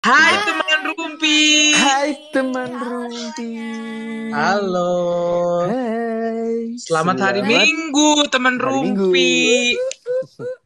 Hai 0.00 0.32
teman 0.48 0.80
Rumpi. 0.96 1.40
Hai 1.76 2.08
teman 2.32 2.72
Rumpi. 2.72 3.52
Halo. 4.32 4.96
Hai. 5.68 6.72
Selamat 6.80 7.20
hari 7.20 7.44
Minggu 7.44 8.24
teman 8.32 8.56
Hari 8.56 8.80
Minggu. 8.80 9.12
Rumpi. 9.12 9.32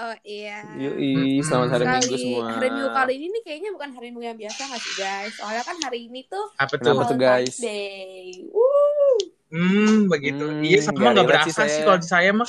Oh 0.00 0.16
iya. 0.24 0.64
Yoi, 0.80 1.44
selamat 1.44 1.76
hari 1.76 1.84
Sekali. 1.84 2.00
Minggu 2.00 2.16
semua. 2.16 2.46
Hari 2.56 2.68
Minggu 2.72 2.88
kali 2.88 3.12
ini 3.20 3.26
nih 3.36 3.42
kayaknya 3.44 3.70
bukan 3.76 3.90
hari 3.92 4.06
Minggu 4.08 4.24
yang 4.32 4.38
biasa 4.40 4.60
nggak 4.64 4.80
sih 4.80 4.94
guys? 4.96 5.32
Soalnya 5.36 5.62
kan 5.68 5.76
hari 5.84 5.98
ini 6.08 6.20
tuh 6.24 6.44
Apa 6.56 6.74
tuh? 6.80 6.96
Kenapa 6.96 7.02
tuh, 7.04 7.18
guys? 7.20 7.54
Day. 7.60 8.32
Woo. 8.48 9.12
Hmm, 9.52 10.08
begitu. 10.08 10.40
Hmm, 10.40 10.64
iya 10.64 10.80
sama 10.80 11.12
nggak 11.12 11.28
berasa 11.28 11.52
sih 11.52 11.54
sih 11.54 11.84
saya. 11.84 11.84
kalau 11.84 11.98
di 12.00 12.08
saya 12.08 12.30
mah. 12.32 12.48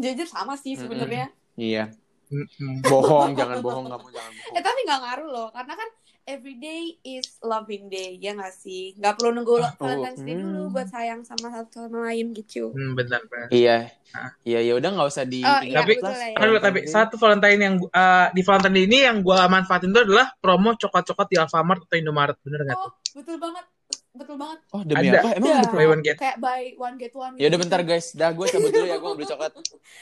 Jujur 0.00 0.26
sama 0.32 0.56
sih 0.56 0.80
sebenarnya. 0.80 1.28
Iya. 1.60 1.92
Mm-mm. 2.28 2.84
Bohong, 2.84 3.32
jangan 3.32 3.58
bohong 3.64 3.86
kamu 3.88 4.08
jangan 4.12 4.32
bohong. 4.36 4.54
Eh 4.56 4.62
tapi 4.62 4.78
nggak 4.84 5.00
ngaruh 5.00 5.28
loh, 5.32 5.48
karena 5.48 5.74
kan 5.80 5.88
every 6.28 6.60
day 6.60 6.92
is 7.00 7.40
loving 7.40 7.88
day 7.88 8.20
ya 8.20 8.36
nggak 8.36 8.52
sih? 8.52 8.92
Nggak 9.00 9.16
perlu 9.16 9.30
nunggu 9.32 9.64
lo- 9.64 9.72
Valentine's 9.80 10.20
Day 10.20 10.36
hmm. 10.36 10.44
dulu 10.44 10.62
buat 10.76 10.88
sayang 10.92 11.24
sama 11.24 11.48
satu 11.48 11.88
sama 11.88 12.12
lain 12.12 12.36
gitu. 12.36 12.68
Hmm, 12.76 12.92
benar 12.92 13.24
benar. 13.32 13.48
Iya. 13.48 13.88
Ah. 14.12 14.32
Iya, 14.44 14.60
ya 14.60 14.72
udah 14.76 14.90
nggak 14.92 15.08
usah 15.08 15.24
di 15.24 15.40
Oh, 15.40 15.60
iya, 15.64 15.80
Tapi- 15.80 15.96
betul 15.96 16.12
lah 16.12 16.28
ya. 16.28 16.36
Aduh, 16.36 16.60
tapi 16.60 16.78
satu 16.84 17.14
Valentine 17.16 17.60
yang 17.64 17.74
uh, 17.80 18.28
di 18.36 18.42
Valentine 18.44 18.76
Day 18.76 18.84
ini 18.84 18.98
yang 19.08 19.16
gua 19.24 19.48
manfaatin 19.48 19.88
itu 19.88 20.00
adalah 20.04 20.28
promo 20.36 20.76
coklat-coklat 20.76 21.28
di 21.32 21.36
Alfamart 21.40 21.80
atau 21.88 21.96
Indomaret, 21.96 22.36
bener 22.44 22.60
nggak? 22.68 22.76
Oh 22.76 22.92
betul 23.16 23.36
banget, 23.40 23.64
betul 24.12 24.36
banget. 24.36 24.58
Oh, 24.76 24.82
demi 24.84 25.08
Ada. 25.08 25.18
apa? 25.24 25.28
Emang 25.32 25.52
Ada. 25.56 25.60
ada 25.64 25.72
Buy 25.72 25.86
one 25.88 26.02
get. 26.04 26.16
Kayak 26.20 26.36
buy 26.44 26.62
one 26.76 26.96
get 27.00 27.14
one. 27.16 27.34
Ya 27.40 27.48
udah 27.48 27.56
gitu. 27.56 27.64
bentar 27.64 27.80
guys. 27.88 28.06
Dah 28.12 28.30
gue 28.36 28.46
cabut 28.52 28.68
dulu 28.68 28.84
ya, 28.84 28.96
gue 29.00 29.08
mau 29.08 29.16
beli 29.16 29.28
coklat. 29.28 29.52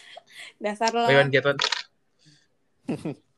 Dasar 0.63 0.91
lo. 0.91 1.07
Buy 1.07 1.17
one 1.23 1.31
get 1.31 1.47
one. 1.47 1.59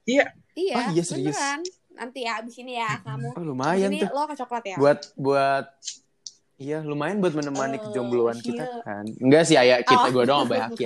Iya, 0.05 0.25
Iya, 0.52 0.75
Oh, 0.75 0.84
iya, 0.91 1.02
serius. 1.02 1.33
beneran. 1.33 1.61
Nanti 1.93 2.19
ya 2.23 2.38
abis 2.38 2.55
ini 2.57 2.73
ya 2.75 2.98
kamu. 3.01 3.29
Oh, 3.29 3.34
Abis 3.34 3.47
lumayan 3.47 3.91
ini 3.91 4.01
tuh. 4.01 4.11
lo 4.11 4.23
ke 4.24 4.34
coklat 4.37 4.65
ya. 4.65 4.77
Buat 4.77 5.01
buat 5.15 5.66
Iya, 6.57 6.82
lumayan 6.82 7.23
buat 7.23 7.30
menemani 7.32 7.79
Oh, 7.79 7.82
kejombloan 7.87 8.35
iya. 8.35 8.43
kita 8.43 8.65
kan. 8.82 9.04
Enggak 9.16 9.46
sih, 9.46 9.54
ayah 9.54 9.79
kita 9.79 10.07
Oh. 10.07 10.10
gue 10.10 10.24
doang 10.24 10.43
sama 10.43 10.59
Haki. 10.66 10.85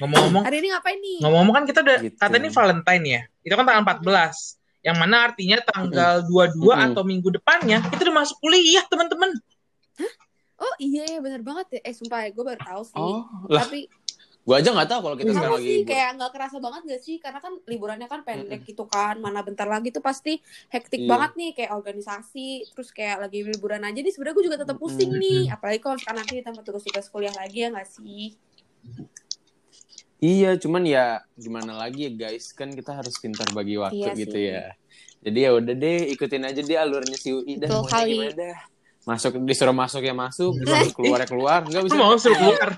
Ngomong-ngomong, 0.00 0.42
Hari 0.42 0.56
ini 0.58 0.68
ngapain 0.70 0.96
nih? 0.96 1.18
ngomong-ngomong 1.20 1.54
kan 1.54 1.64
kita 1.66 1.78
udah 1.82 1.98
Gitu. 2.00 2.16
kata 2.16 2.34
ini 2.36 2.48
Valentine 2.48 3.04
ya. 3.04 3.20
Itu 3.42 3.52
kan 3.52 3.64
tanggal 3.64 3.82
14. 3.84 4.56
Yang 4.80 4.96
mana 4.96 5.16
artinya 5.22 5.56
tanggal 5.60 6.24
22 6.24 6.56
Mm-mm. 6.72 6.86
atau 6.88 7.02
minggu 7.04 7.28
depannya 7.30 7.84
kita 7.84 8.00
udah 8.02 8.16
masuk 8.16 8.40
kuliah, 8.40 8.80
teman-teman. 8.86 9.28
Oh 10.56 10.74
iya 10.78 11.04
ya 11.06 11.18
bener 11.18 11.40
banget 11.40 11.66
ya. 11.70 11.80
Eh 11.84 11.92
sumpah 11.92 12.24
gue 12.26 12.40
baru 12.42 12.56
tahu 12.58 12.82
sih. 12.84 12.96
Oh, 12.96 13.24
lah, 13.46 13.60
Tapi 13.60 13.88
gue 14.40 14.56
aja 14.56 14.72
nggak 14.72 14.88
tahu 14.88 15.00
kalau 15.04 15.16
kita 15.16 15.30
sama 15.30 15.36
sekarang 15.36 15.56
lagi 15.60 15.68
sih 15.68 15.80
kayak 15.84 16.08
nggak 16.16 16.30
kerasa 16.32 16.56
banget 16.58 16.82
gak 16.88 17.02
sih? 17.04 17.16
Karena 17.20 17.38
kan 17.38 17.52
liburannya 17.64 18.08
kan 18.08 18.20
pendek 18.24 18.60
gitu 18.64 18.88
kan. 18.88 19.20
Mana 19.20 19.44
bentar 19.44 19.68
lagi 19.68 19.92
tuh 19.92 20.00
pasti 20.00 20.40
hektik 20.68 21.04
Iya. 21.04 21.08
banget 21.08 21.30
nih 21.36 21.50
kayak 21.54 21.70
organisasi. 21.70 22.48
Terus 22.72 22.88
kayak 22.90 23.28
lagi 23.28 23.44
liburan 23.44 23.84
aja 23.84 24.00
nih. 24.00 24.10
Sebenarnya 24.10 24.34
gue 24.34 24.44
juga 24.48 24.58
tetap 24.58 24.76
pusing 24.76 25.12
Mm-mm. 25.12 25.22
nih. 25.22 25.40
Apalagi 25.50 25.78
kalau 25.78 25.96
sekarang 25.96 26.24
nanti 26.24 26.40
ditambah 26.40 26.62
tugas-tugas 26.64 27.06
kuliah 27.08 27.34
lagi 27.36 27.58
ya 27.62 27.68
nggak 27.68 27.88
sih? 27.88 28.34
Iya, 30.20 30.56
cuman 30.56 30.84
ya 30.84 31.04
gimana 31.32 31.72
lagi 31.72 32.04
ya 32.04 32.12
guys, 32.12 32.52
kan 32.52 32.68
kita 32.68 32.92
harus 32.92 33.16
pintar 33.16 33.48
bagi 33.52 33.80
waktu 33.80 34.04
Iya 34.04 34.12
gitu 34.18 34.36
sih. 34.36 34.52
ya. 34.52 34.64
Jadi 35.20 35.38
ya 35.38 35.50
udah 35.52 35.74
deh, 35.74 35.98
ikutin 36.12 36.44
aja 36.44 36.60
deh 36.60 36.76
alurnya 36.76 37.16
si 37.16 37.28
UI 37.30 37.56
maunya 37.56 37.88
kali. 37.88 38.12
gimana 38.16 38.32
dah. 38.36 38.58
Masuk 39.00 39.32
disuruh 39.44 39.72
masuk 39.72 40.00
ya 40.00 40.12
masuk, 40.12 40.52
disuruh 40.60 40.92
keluar 40.92 41.18
ya 41.20 41.28
keluar, 41.28 41.60
enggak 41.64 41.84
bisa. 41.88 41.96
mau 41.96 42.16
suruh 42.16 42.36
keluar. 42.36 42.68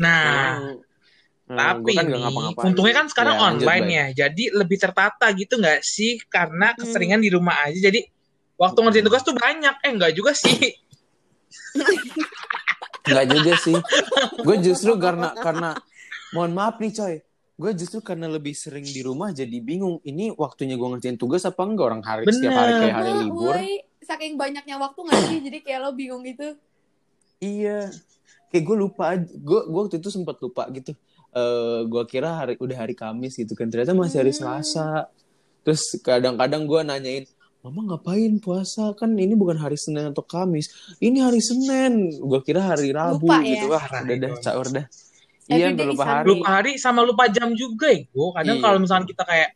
Nah, 0.00 0.80
Hmm, 1.44 1.58
tapi 1.58 1.82
gua 1.82 1.98
kan 1.98 2.04
nggak 2.06 2.14
nih, 2.14 2.24
ngapa-ngapain. 2.24 2.66
untungnya 2.70 2.94
kan 2.94 3.06
sekarang 3.06 3.34
Ya, 3.34 3.42
online 3.44 3.86
ya. 3.90 4.06
Jadi 4.16 4.44
lebih 4.50 4.78
tertata 4.78 5.26
gitu 5.34 5.58
nggak 5.58 5.82
sih? 5.82 6.22
Karena 6.24 6.72
Hmm. 6.72 6.78
keseringan 6.78 7.18
di 7.18 7.28
rumah 7.28 7.66
aja. 7.66 7.90
Jadi 7.90 8.06
waktu 8.54 8.78
ngerjain 8.78 9.02
tugas 9.04 9.22
tuh 9.22 9.34
banyak. 9.34 9.74
Eh, 9.82 9.90
nggak 9.90 10.12
juga 10.14 10.30
sih. 10.32 10.56
Enggak 13.02 13.26
juga 13.28 13.52
sih. 13.58 13.76
Gue 14.38 14.56
justru 14.60 14.94
karena 14.96 15.34
karena 15.34 15.70
mohon 16.30 16.52
maaf 16.52 16.78
nih 16.78 16.92
coy. 16.92 17.14
Gue 17.56 17.74
justru 17.74 18.00
karena 18.00 18.24
lebih 18.24 18.54
sering 18.54 18.86
di 18.86 19.02
rumah 19.02 19.28
jadi 19.30 19.52
bingung. 19.58 19.98
Ini 20.00 20.32
waktunya 20.32 20.78
gue 20.78 20.88
ngerjain 20.88 21.18
tugas 21.18 21.42
apa 21.42 21.60
enggak 21.60 21.86
orang 21.88 22.02
hari 22.02 22.24
setiap 22.26 22.54
hari 22.54 22.72
Bener. 22.72 22.80
kayak 22.80 22.94
hari 22.94 23.10
libur. 23.18 23.52
woy, 23.52 23.70
saking 24.00 24.38
banyaknya 24.38 24.76
waktu 24.78 25.00
nggak 25.02 25.22
sih? 25.26 25.38
Jadi 25.42 25.58
kayak 25.60 25.78
lo 25.82 25.90
bingung 25.92 26.22
gitu. 26.22 26.54
Iya. 27.38 27.90
Kayak 28.50 28.64
gue 28.64 28.76
lupa. 28.78 29.04
Gue 29.16 29.60
gue 29.64 29.80
waktu 29.80 29.96
itu 29.96 30.08
sempat 30.08 30.36
lupa 30.38 30.66
gitu. 30.70 30.92
Eh 31.30 31.80
gue 31.84 32.02
kira 32.04 32.34
hari 32.36 32.54
udah 32.54 32.76
hari 32.76 32.92
Kamis 32.92 33.34
gitu 33.34 33.54
kan. 33.54 33.66
Ternyata 33.66 33.94
masih 33.94 34.20
hari 34.20 34.30
Hmm. 34.30 34.40
Selasa. 34.60 35.06
Terus 35.60 35.82
kadang-kadang 36.00 36.64
gue 36.64 36.80
nanyain, 36.82 37.24
Mama 37.60 37.84
ngapain 37.86 38.40
puasa? 38.40 38.90
Kan 38.94 39.12
ini 39.14 39.32
bukan 39.32 39.54
hari 39.54 39.76
Senin 39.76 40.08
atau 40.08 40.20
Kamis. 40.20 40.72
Ini 40.98 41.20
hari 41.20 41.38
Senin. 41.38 42.08
Gue 42.16 42.40
kira 42.40 42.64
hari 42.64 42.88
Rabu 42.90 43.22
Lupa 43.22 43.38
gitu. 43.40 43.68
ya? 43.68 43.70
Wah, 43.70 43.84
Parah 43.84 44.00
udah 44.02 44.16
dah, 44.18 44.32
caur 44.40 44.66
dah. 44.66 44.86
Iya, 45.46 45.74
lupa 45.74 46.04
hari. 46.06 46.26
lupa 46.26 46.46
hari 46.48 46.72
sama 46.76 47.02
lupa 47.02 47.26
jam 47.26 47.50
juga 47.52 47.90
ya 47.90 48.06
gue 48.06 48.28
kadang 48.32 48.54
Iya. 48.54 48.62
kalau 48.62 48.78
misalkan 48.78 49.02
kita 49.04 49.22
kayak 49.26 49.50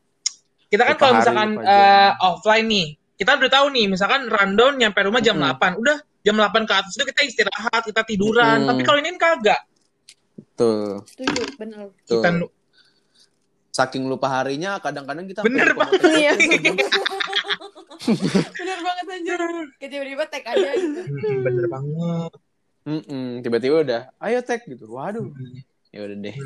kita 0.66 0.82
kan 0.84 0.96
kalau 0.98 1.12
misalkan 1.22 1.50
eh, 1.56 2.10
offline 2.18 2.66
nih 2.66 2.86
kita 3.14 3.38
udah 3.38 3.46
tahu 3.46 3.66
nih 3.70 3.86
misalkan 3.86 4.26
rundown 4.26 4.74
nyampe 4.74 4.98
rumah 5.00 5.22
jam 5.22 5.38
Mm-mm. 5.38 5.54
8 5.54 5.78
udah 5.78 5.96
jam 6.24 6.40
8 6.40 6.64
ke 6.64 6.74
atas 6.74 6.92
itu 6.96 7.04
kita 7.04 7.22
istirahat 7.22 7.82
kita 7.84 8.02
tiduran 8.02 8.64
Mm-mm. 8.64 8.68
tapi 8.72 8.82
kalau 8.82 8.98
ini 8.98 9.14
kan 9.14 9.20
kagak 9.20 9.60
Tuh. 10.54 11.02
Setuju, 11.06 11.42
bener. 11.58 11.90
Tuh. 12.06 12.22
kita 12.22 12.30
Saking 13.74 14.06
lupa 14.06 14.30
harinya, 14.30 14.78
kadang-kadang 14.78 15.26
kita 15.26 15.42
Bener 15.42 15.74
lupa 15.74 15.90
banget. 15.90 16.14
Iya. 16.14 16.32
bener 18.62 18.78
banget 18.86 19.04
anjir. 19.10 19.40
Kayak 19.82 19.90
tiba-tiba 19.90 20.24
tag 20.30 20.46
aja 20.46 20.70
gitu. 20.78 21.00
Bener 21.42 21.66
banget 21.66 22.32
Mm-mm, 22.84 23.40
Tiba-tiba 23.42 23.76
udah, 23.82 24.02
ayo 24.22 24.38
tag 24.46 24.62
gitu. 24.68 24.86
Waduh, 24.94 25.26
ya 25.90 26.06
udah 26.06 26.16
deh. 26.22 26.36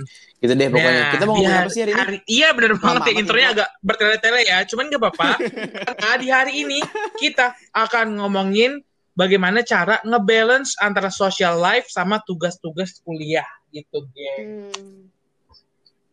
Gitu 0.41 0.53
deh 0.56 0.69
pokoknya. 0.72 1.03
Nah, 1.05 1.12
kita 1.12 1.25
mau 1.28 1.37
ngomongin 1.37 1.53
di 1.53 1.61
apa 1.61 1.69
sih 1.69 1.81
hari 1.84 1.93
ini? 1.93 2.19
iya 2.31 2.49
bener 2.56 2.72
banget 2.81 3.03
ya 3.05 3.12
intronya 3.19 3.49
intro. 3.53 3.61
agak 3.61 3.69
bertele-tele 3.84 4.41
ya 4.47 4.59
cuman 4.69 4.84
gak 4.87 5.00
apa-apa 5.03 5.31
karena 5.99 6.17
di 6.21 6.28
hari 6.31 6.53
ini 6.62 6.78
kita 7.19 7.59
akan 7.75 8.06
ngomongin 8.22 8.78
bagaimana 9.19 9.61
cara 9.62 9.99
ngebalance 10.01 10.79
antara 10.79 11.11
social 11.11 11.59
life 11.59 11.91
sama 11.91 12.23
tugas-tugas 12.23 13.03
kuliah 13.03 13.45
gitu 13.69 14.06
geng 14.09 14.71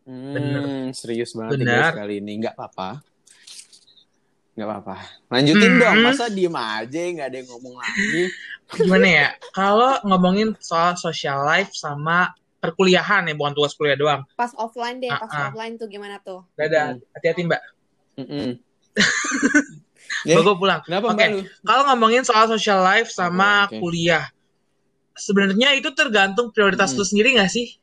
Hmm. 0.04 0.32
Bener. 0.32 0.62
Hmm, 0.62 0.86
serius 0.92 1.34
banget 1.34 1.58
ya 1.58 1.62
Benar. 1.62 1.82
guys 1.88 1.98
kali 1.98 2.14
ini. 2.18 2.32
Nggak 2.38 2.54
apa-apa. 2.54 3.02
Nggak 4.52 4.66
apa-apa. 4.68 4.96
Lanjutin 5.28 5.66
Hmm. 5.68 5.80
dong. 5.80 5.96
Masa 6.00 6.26
diem 6.28 6.54
aja, 6.54 7.00
nggak 7.10 7.26
ada 7.26 7.36
yang 7.36 7.48
ngomong 7.48 7.74
lagi. 7.76 8.22
gimana 8.68 9.06
ya 9.06 9.26
kalau 9.50 9.94
ngomongin 10.02 10.54
soal 10.58 10.94
social 10.94 11.42
life 11.42 11.70
sama 11.72 12.34
perkuliahan 12.58 13.22
ya 13.24 13.34
bukan 13.34 13.54
tugas 13.54 13.74
kuliah 13.74 13.94
doang 13.94 14.22
Pas 14.34 14.50
offline 14.54 14.98
deh, 14.98 15.06
pas 15.08 15.22
Ah, 15.22 15.30
ah. 15.30 15.46
offline 15.48 15.74
tuh 15.74 15.86
gimana 15.86 16.18
tuh? 16.18 16.42
dadah 16.54 16.94
Hmm. 16.94 17.02
hati-hati 17.14 17.42
mbak 17.42 17.62
Mm-mm. 18.16 18.48
Ya, 18.48 18.54
Mbak, 20.28 20.42
gua 20.42 20.56
pulang 20.56 20.80
kenapa 20.82 21.06
lu? 21.28 21.40
kalau 21.62 21.82
ngomongin 21.86 22.22
soal 22.22 22.46
social 22.46 22.80
life 22.80 23.08
sama 23.08 23.64
Oke, 23.64 23.76
oke. 23.76 23.80
kuliah 23.80 24.24
sebenarnya 25.12 25.72
itu 25.72 25.88
tergantung 25.92 26.50
prioritas 26.50 26.90
Hmm. 26.90 26.98
lu 26.98 27.04
sendiri 27.04 27.34
gak 27.34 27.48
sih 27.48 27.76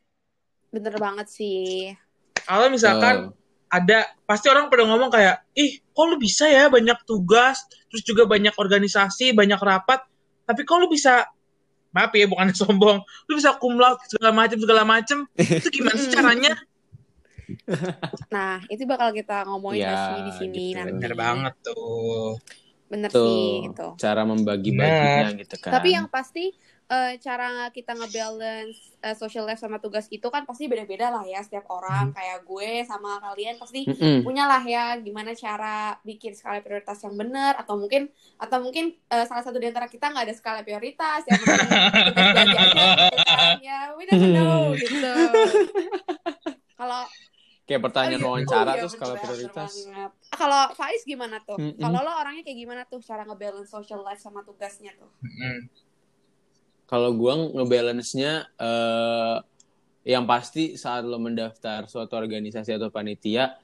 Bener 0.68 0.94
banget 0.94 1.26
sih. 1.28 1.94
kalau 2.42 2.66
misalkan 2.66 3.30
Tuh. 3.30 3.34
ada 3.70 3.98
pasti 4.22 4.46
orang 4.46 4.66
pada 4.66 4.84
ngomong 4.84 5.08
kayak 5.08 5.42
ih 5.52 5.80
kok 5.80 6.04
lu 6.04 6.16
bisa 6.16 6.44
ya 6.44 6.66
banyak 6.66 6.98
tugas 7.02 7.62
terus 7.88 8.02
juga 8.02 8.24
banyak 8.24 8.52
organisasi 8.52 9.32
banyak 9.32 9.56
rapat 9.56 10.02
tapi 10.44 10.60
kok 10.62 10.76
lu 10.76 10.86
bisa 10.86 11.24
maaf 11.90 12.10
ya 12.10 12.26
bukan 12.26 12.50
sombong 12.58 12.98
lu 13.24 13.32
bisa 13.32 13.54
kumlaut 13.56 13.98
segala 14.04 14.34
macam 14.34 14.58
segala 14.58 14.82
macam 14.82 15.18
itu 15.58 15.68
gimana 15.70 15.94
sih 15.94 16.10
caranya 16.10 16.52
Nah, 18.34 18.62
itu 18.66 18.82
bakal 18.84 19.10
kita 19.10 19.44
ngomongin 19.46 19.84
Ya, 19.84 19.94
sih 20.10 20.20
di 20.22 20.32
sini 20.34 20.64
gitu. 20.70 20.78
nanti. 20.78 20.92
bener 20.94 21.14
banget 21.14 21.54
tuh 21.62 22.38
Bener 22.84 23.08
sih 23.10 23.16
Tuh, 23.16 23.66
itu. 23.66 23.86
cara 23.96 24.22
membagi-baginya 24.22 25.34
gitu 25.34 25.56
kan. 25.58 25.72
Tapi 25.72 25.88
yang 25.90 26.06
pasti 26.06 26.52
eh, 26.84 27.12
cara 27.16 27.72
kita 27.72 27.96
ngebalance 27.96 28.76
eh, 29.00 29.16
social 29.16 29.48
life 29.48 29.56
sama 29.56 29.80
tugas 29.80 30.04
itu 30.08 30.22
kan 30.28 30.44
pasti 30.44 30.68
beda-beda 30.68 31.08
lah 31.08 31.24
ya 31.24 31.40
setiap 31.40 31.64
orang. 31.72 32.12
Kayak 32.12 32.44
gue 32.44 32.84
sama 32.84 33.18
kalian 33.18 33.56
pasti 33.56 33.88
Mm-mm. 33.88 34.20
punya 34.20 34.44
lah 34.44 34.60
ya 34.62 35.00
gimana 35.00 35.32
cara 35.32 35.96
bikin 36.04 36.36
skala 36.36 36.60
prioritas 36.60 37.00
yang 37.00 37.16
benar 37.16 37.56
atau 37.56 37.80
mungkin 37.80 38.06
atau 38.36 38.60
mungkin 38.60 38.92
eh, 39.08 39.24
salah 39.24 39.42
satu 39.42 39.56
di 39.56 39.66
antara 39.66 39.88
kita 39.88 40.12
nggak 40.12 40.24
ada 40.28 40.34
skala 40.36 40.60
prioritas 40.60 41.24
ya 41.24 41.32
mungkin 41.34 41.58
tugas 42.12 42.36
aja 42.36 42.60
gitu 42.68 43.16
kan. 43.16 43.54
ya 43.64 43.78
we 43.96 44.04
never 44.04 44.28
know 44.28 44.76
gitu 44.76 45.14
kalau 46.78 47.02
Kayak 47.64 47.80
pertanyaan 47.88 48.20
oh 48.20 48.36
iya, 48.36 48.44
wawancara 48.44 48.70
oh 48.70 48.76
iya, 48.76 48.82
tuh 48.84 48.90
skala 48.92 49.14
bener, 49.16 49.24
prioritas. 49.24 49.72
Ah, 49.88 50.10
kalau 50.36 50.62
Faiz 50.76 51.00
gimana 51.08 51.40
tuh 51.40 51.56
Mm-mm. 51.56 51.80
kalau 51.80 52.04
lo 52.04 52.12
orangnya 52.12 52.44
kayak 52.44 52.58
gimana 52.60 52.82
tuh 52.84 53.00
cara 53.00 53.24
ngebalance 53.24 53.72
social 53.72 54.04
life 54.04 54.20
sama 54.20 54.44
tugasnya 54.44 54.92
tuh 55.00 55.08
Mm. 55.24 55.60
Kalau 56.84 57.16
gua 57.16 57.32
ngebalance-nya 57.56 58.52
eh 58.60 59.36
yang 60.04 60.28
pasti 60.28 60.76
saat 60.76 61.08
lo 61.08 61.16
mendaftar 61.16 61.88
suatu 61.88 62.12
organisasi 62.12 62.76
atau 62.76 62.92
panitia 62.92 63.56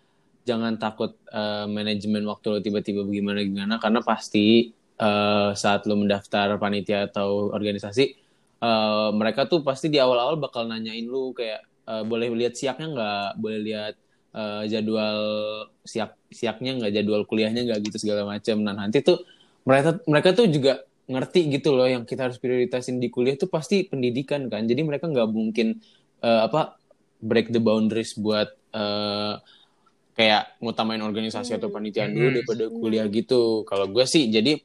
jangan 0.48 0.80
takut 0.80 1.20
eh, 1.28 1.68
manajemen 1.68 2.24
waktu 2.24 2.46
lo 2.48 2.58
tiba-tiba 2.64 3.04
gimana 3.04 3.44
gimana 3.44 3.76
karena 3.76 4.00
pasti 4.00 4.72
eh, 4.96 5.50
saat 5.52 5.84
lo 5.84 6.00
mendaftar 6.00 6.56
panitia 6.56 7.12
atau 7.12 7.52
organisasi 7.52 8.04
eh, 8.64 9.10
mereka 9.12 9.44
tuh 9.44 9.60
pasti 9.60 9.92
di 9.92 10.00
awal-awal 10.00 10.40
bakal 10.40 10.64
nanyain 10.64 11.04
lu 11.04 11.36
kayak 11.36 11.60
eh, 11.90 12.02
boleh 12.06 12.28
lihat 12.38 12.54
siaknya 12.54 12.86
nggak? 12.94 13.28
Boleh 13.42 13.60
lihat 13.60 13.94
eh, 14.34 14.62
jadwal 14.70 15.18
siak 15.82 16.14
siaknya 16.30 16.78
nggak? 16.78 16.92
Jadwal 16.94 17.22
kuliahnya 17.26 17.66
nggak? 17.66 17.80
Gitu 17.90 17.96
segala 18.06 18.22
macam 18.28 18.56
nah 18.62 18.74
nanti 18.74 19.02
tuh 19.02 19.18
mereka 19.66 19.98
mereka 20.06 20.28
tuh 20.32 20.46
juga 20.46 20.86
ngerti 21.10 21.50
gitu 21.58 21.74
loh 21.74 21.90
yang 21.90 22.06
kita 22.06 22.30
harus 22.30 22.38
prioritasin 22.38 23.02
di 23.02 23.10
kuliah 23.10 23.34
tuh 23.34 23.50
pasti 23.50 23.82
pendidikan 23.82 24.46
kan. 24.46 24.62
Jadi 24.64 24.80
mereka 24.86 25.10
nggak 25.10 25.28
mungkin 25.30 25.82
eh, 26.22 26.40
apa 26.46 26.78
break 27.20 27.50
the 27.50 27.60
boundaries 27.60 28.14
buat 28.14 28.48
eh, 28.72 29.34
kayak 30.14 30.60
ngutamain 30.60 31.00
organisasi 31.00 31.56
atau 31.56 31.72
panitiaan 31.72 32.12
dulu 32.12 32.28
daripada 32.30 32.64
kuliah 32.70 33.06
gitu. 33.08 33.66
Kalau 33.66 33.88
gue 33.88 34.04
sih 34.06 34.28
jadi 34.30 34.60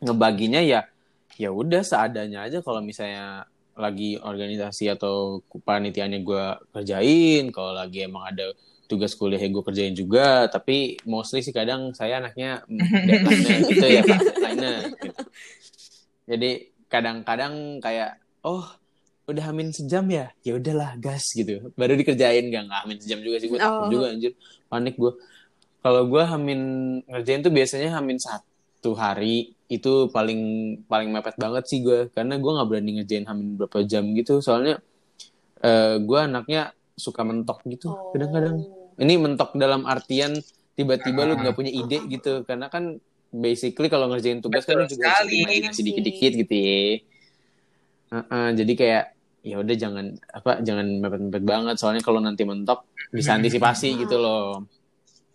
ngebaginya 0.00 0.64
ya 0.64 0.88
ya 1.36 1.52
udah 1.52 1.84
seadanya 1.84 2.48
aja 2.48 2.64
kalau 2.64 2.80
misalnya 2.80 3.44
lagi 3.80 4.20
organisasi 4.20 4.92
atau 4.92 5.40
panitianya 5.64 6.20
gue 6.20 6.44
kerjain 6.70 7.48
kalau 7.50 7.72
lagi 7.72 8.04
emang 8.04 8.28
ada 8.28 8.52
tugas 8.84 9.14
kuliah 9.14 9.40
gue 9.40 9.62
kerjain 9.62 9.94
juga 9.94 10.50
tapi 10.50 10.98
mostly 11.06 11.40
sih 11.40 11.54
kadang 11.54 11.94
saya 11.94 12.18
anaknya 12.18 12.60
deadline 12.68 13.62
gitu 13.72 13.86
ya 13.86 14.02
pak. 14.02 14.18
Deadline 14.18 14.60
gitu. 14.98 15.22
jadi 16.26 16.50
kadang-kadang 16.90 17.54
kayak 17.78 18.18
oh 18.42 18.66
udah 19.30 19.46
hamin 19.46 19.70
sejam 19.70 20.02
ya? 20.10 20.34
Ya 20.42 20.58
udahlah 20.58 20.98
gas 20.98 21.22
gitu. 21.30 21.70
Baru 21.78 21.94
dikerjain 21.94 22.50
gak 22.50 22.66
nggak 22.66 22.80
hamin 22.82 22.98
sejam 22.98 23.22
juga 23.22 23.38
sih 23.38 23.46
gue 23.46 23.62
takut 23.62 23.86
Oh. 23.86 23.90
juga 23.90 24.10
anjir. 24.10 24.34
Panik 24.66 24.98
gue 24.98 25.12
kalau 25.80 26.02
gue 26.10 26.22
hamin 26.26 26.60
ngerjain 27.06 27.40
tuh 27.40 27.54
biasanya 27.54 27.94
hamin 27.94 28.18
satu 28.18 28.49
hari 28.96 29.52
itu 29.68 30.08
paling 30.08 30.40
paling 30.88 31.12
mepet 31.12 31.36
banget 31.36 31.64
sih 31.68 31.78
gue 31.84 32.08
karena 32.10 32.40
gue 32.40 32.50
nggak 32.50 32.68
berani 32.68 32.90
ngerjain 32.98 33.28
hamin 33.28 33.60
berapa 33.60 33.84
jam 33.84 34.08
gitu. 34.16 34.40
Soalnya 34.40 34.80
eh 35.60 36.00
gue 36.00 36.18
anaknya 36.18 36.72
suka 36.96 37.20
mentok 37.22 37.60
gitu 37.68 37.92
Oh. 37.92 38.12
kadang-kadang 38.16 38.64
ini 38.96 39.14
mentok 39.20 39.56
dalam 39.56 39.84
artian 39.84 40.36
tiba-tiba 40.76 41.28
lu 41.28 41.36
nggak 41.36 41.54
punya 41.54 41.72
ide 41.72 42.00
gitu. 42.08 42.42
Karena 42.48 42.72
kan 42.72 42.96
basically 43.30 43.86
kalau 43.92 44.08
ngerjain 44.10 44.40
tugas 44.40 44.64
kan 44.64 44.80
lu 44.80 44.88
Betul 44.88 44.96
juga 44.96 45.06
sekali. 45.20 45.44
imajinasi 45.44 45.80
dikit-dikit 45.84 46.32
gitu 46.40 46.54
ya. 46.56 46.80
Heeh, 48.10 48.46
jadi 48.58 48.72
kayak 48.74 49.04
ya 49.40 49.56
udah 49.56 49.76
jangan 49.78 50.06
apa 50.34 50.60
jangan 50.60 50.86
mepet-mepet 51.00 51.44
banget. 51.46 51.76
Soalnya 51.78 52.02
kalau 52.02 52.18
nanti 52.18 52.42
mentok 52.48 52.88
bisa 53.14 53.36
antisipasi 53.38 53.94
gitu 54.00 54.16
loh. 54.18 54.66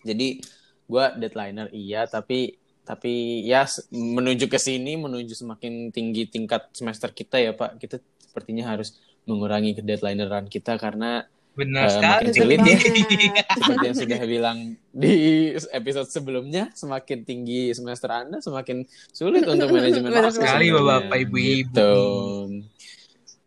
Jadi 0.03 0.43
gua 0.85 1.15
deadlineer 1.17 1.71
iya 1.73 2.05
tapi 2.05 2.53
tapi 2.85 3.41
ya 3.41 3.65
menuju 3.89 4.45
ke 4.45 4.55
sini 4.55 4.93
menuju 4.95 5.33
semakin 5.33 5.89
tinggi 5.89 6.25
tingkat 6.25 6.69
semester 6.71 7.09
kita 7.09 7.35
ya 7.35 7.51
pak 7.51 7.75
kita 7.75 7.97
sepertinya 8.21 8.69
harus 8.69 8.93
mengurangi 9.25 9.73
ke 9.73 9.81
deadlineran 9.81 10.45
kita 10.45 10.77
karena 10.77 11.25
Benar 11.55 11.87
Eh, 11.87 11.89
sekali. 11.89 12.11
makin 12.11 12.33
sulit 12.35 12.59
ya. 12.59 12.77
seperti 13.49 13.85
yang 13.87 13.95
sudah 13.95 14.19
bilang 14.27 14.57
di 14.91 15.15
episode 15.71 16.09
sebelumnya, 16.11 16.67
semakin 16.75 17.23
tinggi 17.23 17.71
semester 17.71 18.11
Anda, 18.11 18.43
semakin 18.43 18.83
sulit 19.09 19.47
untuk 19.47 19.71
manajemen 19.71 20.11
waktu 20.11 20.35
sekali. 20.35 20.67
Bapak, 20.67 21.15
Ibu-ibu. 21.15 21.71
Gitu. 21.71 21.93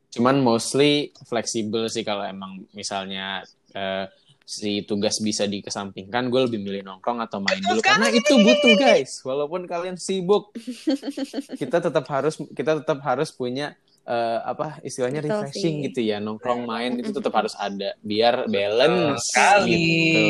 Cuman 0.09 0.41
mostly 0.41 1.13
fleksibel 1.23 1.85
sih 1.87 2.01
kalau 2.01 2.25
emang 2.25 2.65
misalnya 2.73 3.45
eh, 3.71 4.09
si 4.49 4.81
tugas 4.89 5.21
bisa 5.21 5.45
dikesampingkan, 5.45 6.33
gue 6.33 6.41
lebih 6.49 6.57
milih 6.65 6.81
nongkrong 6.81 7.21
atau 7.21 7.37
main 7.45 7.61
Betul 7.61 7.69
dulu 7.69 7.81
karena 7.85 8.09
itu 8.09 8.33
butuh 8.41 8.75
guys. 8.81 9.21
Walaupun 9.21 9.69
kalian 9.69 10.01
sibuk, 10.01 10.57
kita 11.61 11.85
tetap 11.85 12.09
harus 12.09 12.41
kita 12.57 12.81
tetap 12.81 12.97
harus 13.05 13.29
punya 13.29 13.77
eh, 14.09 14.41
apa 14.41 14.81
istilahnya 14.81 15.21
Betul 15.21 15.45
refreshing 15.53 15.85
sih. 15.85 15.93
gitu 15.93 16.01
ya 16.01 16.17
nongkrong 16.17 16.65
main 16.65 16.97
itu 16.97 17.13
tetap 17.13 17.37
harus 17.37 17.53
ada 17.61 17.93
biar 18.01 18.49
balance 18.49 19.29
sekali. 19.29 19.69
gitu. 19.69 20.29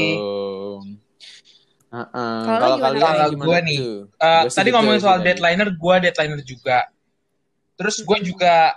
Heeh. 1.94 2.42
Kalau 2.42 2.58
Kalau 2.58 2.76
kalian 2.82 3.02
Kalau 3.06 3.30
gimana 3.30 3.46
gua 3.46 3.58
nih, 3.62 3.78
tuh? 3.78 3.96
Eh, 4.18 4.40
Gua 4.42 4.50
sih 4.50 4.56
tadi 4.58 4.68
gitu 4.68 4.76
ngomongin 4.82 5.00
soal 5.00 5.18
deadlineer, 5.22 5.70
gue 5.78 5.94
deadlineer 6.02 6.42
juga. 6.42 6.78
Terus 7.78 8.02
gue 8.02 8.18
juga, 8.26 8.74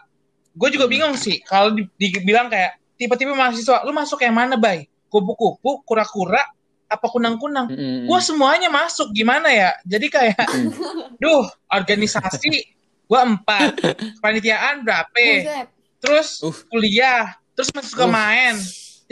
gue 0.53 0.69
juga 0.69 0.85
bingung 0.85 1.17
sih 1.17 1.41
kalau 1.41 1.73
di- 1.73 1.89
dibilang 1.97 2.45
kayak 2.45 2.77
tiba-tiba 3.01 3.33
mahasiswa, 3.33 3.81
lu 3.81 3.89
masuk 3.97 4.21
yang 4.21 4.37
mana, 4.37 4.53
bay? 4.53 4.85
Kupu-kupu, 5.11 5.83
kura-kura, 5.83 6.39
apa 6.87 7.05
kunang-kunang? 7.11 7.67
Mm-mm. 7.67 8.07
Gue 8.07 8.19
semuanya 8.23 8.71
masuk, 8.71 9.11
gimana 9.11 9.51
ya? 9.51 9.75
Jadi 9.83 10.07
kayak, 10.07 10.47
duh, 11.19 11.43
organisasi 11.67 12.47
gue 13.11 13.19
empat, 13.19 13.75
panitiaan 14.23 14.87
berapa? 14.87 15.11
Buset. 15.11 15.67
Terus 15.99 16.39
Uh. 16.41 16.55
kuliah, 16.71 17.35
terus 17.51 17.75
masuk 17.75 17.99
ke 17.99 18.07
Uh. 18.07 18.11
main. 18.11 18.55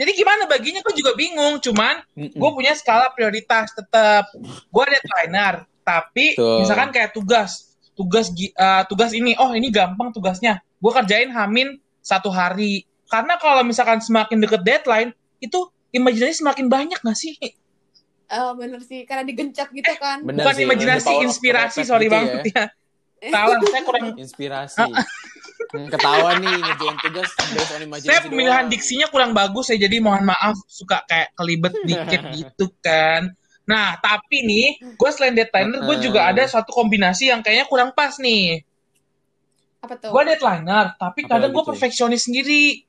Jadi 0.00 0.16
gimana 0.16 0.48
baginya? 0.48 0.80
Gue 0.80 0.96
juga 0.96 1.12
bingung. 1.12 1.60
Cuman 1.60 2.00
gue 2.16 2.50
punya 2.56 2.72
skala 2.72 3.12
prioritas 3.12 3.68
tetap 3.76 4.32
gue 4.72 4.84
deadlineer 4.88 5.68
tapi 5.80 6.36
Betul. 6.36 6.64
misalkan 6.64 6.90
kayak 6.94 7.10
tugas 7.10 7.76
tugas 7.96 8.30
eh, 8.36 8.82
tugas 8.86 9.10
ini 9.10 9.34
oh 9.36 9.50
ini 9.56 9.72
gampang 9.72 10.12
tugasnya 10.14 10.62
gue 10.78 10.92
kerjain 10.92 11.32
hamin 11.32 11.76
satu 12.00 12.30
hari 12.30 12.86
karena 13.10 13.36
kalau 13.36 13.64
misalkan 13.66 13.98
semakin 13.98 14.38
deket 14.38 14.62
deadline 14.62 15.10
itu 15.42 15.66
imajinasi 15.90 16.34
semakin 16.38 16.66
banyak 16.66 16.98
gak 16.98 17.14
sih 17.14 17.34
Eh, 18.30 18.52
bener 18.54 18.78
sih, 18.78 19.02
karena 19.02 19.26
digencet 19.26 19.66
gitu 19.70 19.90
kan. 19.98 20.22
Bener 20.22 20.46
bukan 20.46 20.54
sih, 20.54 20.62
imajinasi 20.62 21.10
inspirasi 21.20 21.80
sorry 21.82 22.06
gitu 22.06 22.14
banget 22.14 22.46
ya 22.48 22.64
salah 23.26 23.58
saya 23.60 23.82
kurang 23.82 24.16
inspirasi. 24.16 24.80
Hmm, 25.70 25.86
Ketawa 25.86 26.34
nih 26.36 26.50
ngerjain 26.56 26.96
tugas 27.00 27.28
based 27.48 27.70
on 27.70 27.80
imajinasi 27.84 28.06
saya 28.08 28.20
pemilihan 28.24 28.64
doang. 28.64 28.70
diksinya 28.70 29.06
kurang 29.06 29.32
bagus 29.32 29.66
ya 29.68 29.78
jadi 29.78 29.96
mohon 29.98 30.24
maaf 30.24 30.56
suka 30.64 31.02
kayak 31.04 31.30
kelibet 31.32 31.74
dikit 31.84 32.22
gitu 32.38 32.66
kan 32.80 33.30
nah 33.62 33.94
tapi 33.96 34.42
nih 34.42 34.66
gue 34.82 35.10
selain 35.10 35.30
deadlineer 35.30 35.78
gue 35.80 35.96
juga 36.00 36.26
ada 36.26 36.42
satu 36.44 36.70
kombinasi 36.70 37.28
yang 37.28 37.38
kayaknya 37.38 37.66
kurang 37.66 37.90
pas 37.92 38.14
nih 38.16 38.66
Apa 39.78 39.94
tuh? 39.96 40.10
gue 40.10 40.22
deadlineer 40.24 40.86
tapi 40.96 41.20
Apa 41.22 41.38
kadang 41.38 41.50
gue 41.50 41.62
tuh? 41.62 41.70
perfeksionis 41.70 42.26
sendiri 42.26 42.82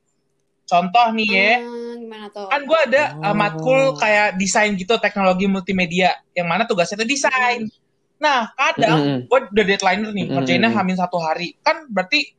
contoh 0.71 1.07
nih 1.11 1.27
ya 1.27 1.53
Hmm, 1.59 1.95
gimana 1.99 2.25
tuh? 2.31 2.47
kan 2.47 2.63
gue 2.63 2.79
ada 2.87 3.03
uh, 3.19 3.27
Oh. 3.27 3.35
matkul 3.35 3.81
kayak 3.93 4.39
desain 4.39 4.71
gitu 4.73 4.95
teknologi 4.97 5.45
multimedia 5.45 6.15
yang 6.31 6.47
mana 6.47 6.63
tugasnya 6.63 6.95
itu 6.97 7.19
desain 7.19 7.67
nah 8.15 8.47
kadang 8.53 8.97
Mm-mm. 8.97 9.19
gue 9.27 9.39
udah 9.51 9.65
deadlineer 9.65 10.11
nih 10.11 10.25
Mm-mm. 10.25 10.35
kerjainnya 10.39 10.69
hamin 10.69 10.95
satu 10.95 11.17
hari 11.17 11.59
kan 11.59 11.83
berarti 11.85 12.31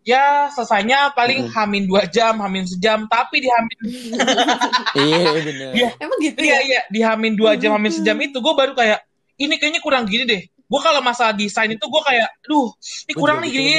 ya 0.00 0.46
selesainya 0.48 1.10
paling 1.12 1.44
Mm-mm. 1.44 1.52
hamin 1.52 1.82
dua 1.84 2.06
jam 2.06 2.38
hamin 2.38 2.64
sejam 2.64 3.04
tapi 3.04 3.42
di 3.42 3.50
hamin 3.50 3.78
Iya 4.96 5.28
bener. 5.34 5.70
Iya. 5.74 5.88
Emang 5.98 6.18
gitu 6.18 6.38
iya 6.40 6.54
ya? 6.54 6.60
iya 6.62 6.80
di 6.88 7.00
hamin 7.02 7.32
dua 7.34 7.52
jam 7.54 7.74
hamin 7.74 7.92
sejam 7.92 8.16
itu 8.16 8.38
gue 8.38 8.54
baru 8.54 8.72
kayak 8.72 9.04
ini 9.36 9.54
kayaknya 9.56 9.82
kurang 9.82 10.06
gini 10.06 10.24
deh 10.24 10.42
gue 10.46 10.80
kalau 10.80 10.98
masalah 10.98 11.30
desain 11.30 11.68
itu 11.68 11.84
gue 11.84 12.02
kayak 12.02 12.28
duh 12.42 12.72
ini 13.04 13.12
kurang 13.12 13.42
nih 13.42 13.50
gini 13.50 13.76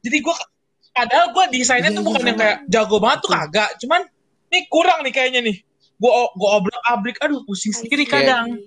jadi 0.00 0.18
gue 0.18 0.34
padahal 0.92 1.26
gue 1.30 1.44
desainnya 1.52 1.88
Iya, 1.88 1.96
tuh 1.96 2.02
iya, 2.02 2.08
bukan 2.08 2.22
yang 2.22 2.30
sama. 2.30 2.42
kayak 2.44 2.58
jago 2.68 2.96
banget 2.96 3.18
tuh 3.20 3.30
kagak. 3.30 3.70
Cuman 3.80 4.00
ini 4.48 4.58
kurang 4.68 4.98
nih 5.02 5.12
kayaknya 5.12 5.40
nih. 5.42 5.56
Gue 5.96 6.10
gue 6.10 6.50
obrak 6.50 6.82
abrik 6.84 7.16
aduh 7.18 7.40
pusing 7.42 7.72
sendiri 7.72 8.04
kadang. 8.04 8.60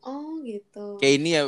Oh 0.00 0.38
gitu. 0.40 1.02
Kayak 1.02 1.14
ini 1.18 1.28
ya, 1.34 1.42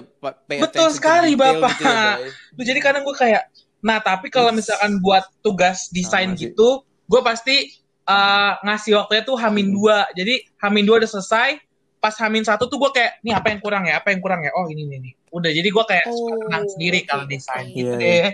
Betul 0.59 0.91
sekali, 0.91 1.39
Bapak. 1.39 1.71
gitu 1.73 1.87
ya. 1.87 2.19
Tuh, 2.59 2.65
jadi 2.67 2.81
kadang 2.83 3.03
gue 3.07 3.15
kayak 3.15 3.45
nah 3.79 4.03
tapi 4.03 4.27
kalau 4.27 4.51
misalkan 4.51 4.99
buat 4.99 5.23
tugas 5.39 5.87
desain 5.89 6.35
Sama 6.35 6.35
sih. 6.35 6.51
gitu 6.51 6.83
gue 7.07 7.21
pasti 7.23 7.71
eh, 8.05 8.53
ngasih 8.61 8.99
waktunya 8.99 9.23
tuh 9.23 9.37
hamin 9.39 9.71
dua. 9.71 10.11
Jadi 10.13 10.43
hamin 10.59 10.83
dua 10.83 10.99
udah 10.99 11.11
selesai. 11.11 11.63
Pas 11.99 12.15
hamin 12.19 12.43
satu 12.43 12.67
tuh 12.67 12.79
gue 12.79 12.91
kayak 12.91 13.23
nih 13.23 13.35
apa 13.35 13.51
yang 13.51 13.61
kurang 13.61 13.83
ya? 13.85 13.99
Apa 13.99 14.11
yang 14.11 14.19
kurang 14.19 14.43
ya? 14.43 14.51
Oh 14.55 14.67
ini 14.67 14.87
nih 14.87 14.99
nih 15.01 15.15
udah 15.29 15.51
jadi 15.53 15.69
gue 15.69 15.85
kayak 15.85 16.07
suka 16.09 16.33
Oh, 16.33 16.41
tenang 16.41 16.65
sendiri 16.67 16.99
kalau 17.05 17.29
desain 17.29 17.69
Iya, 17.69 17.77
gitu 17.77 17.95
iya. 17.95 18.01
deh 18.01 18.29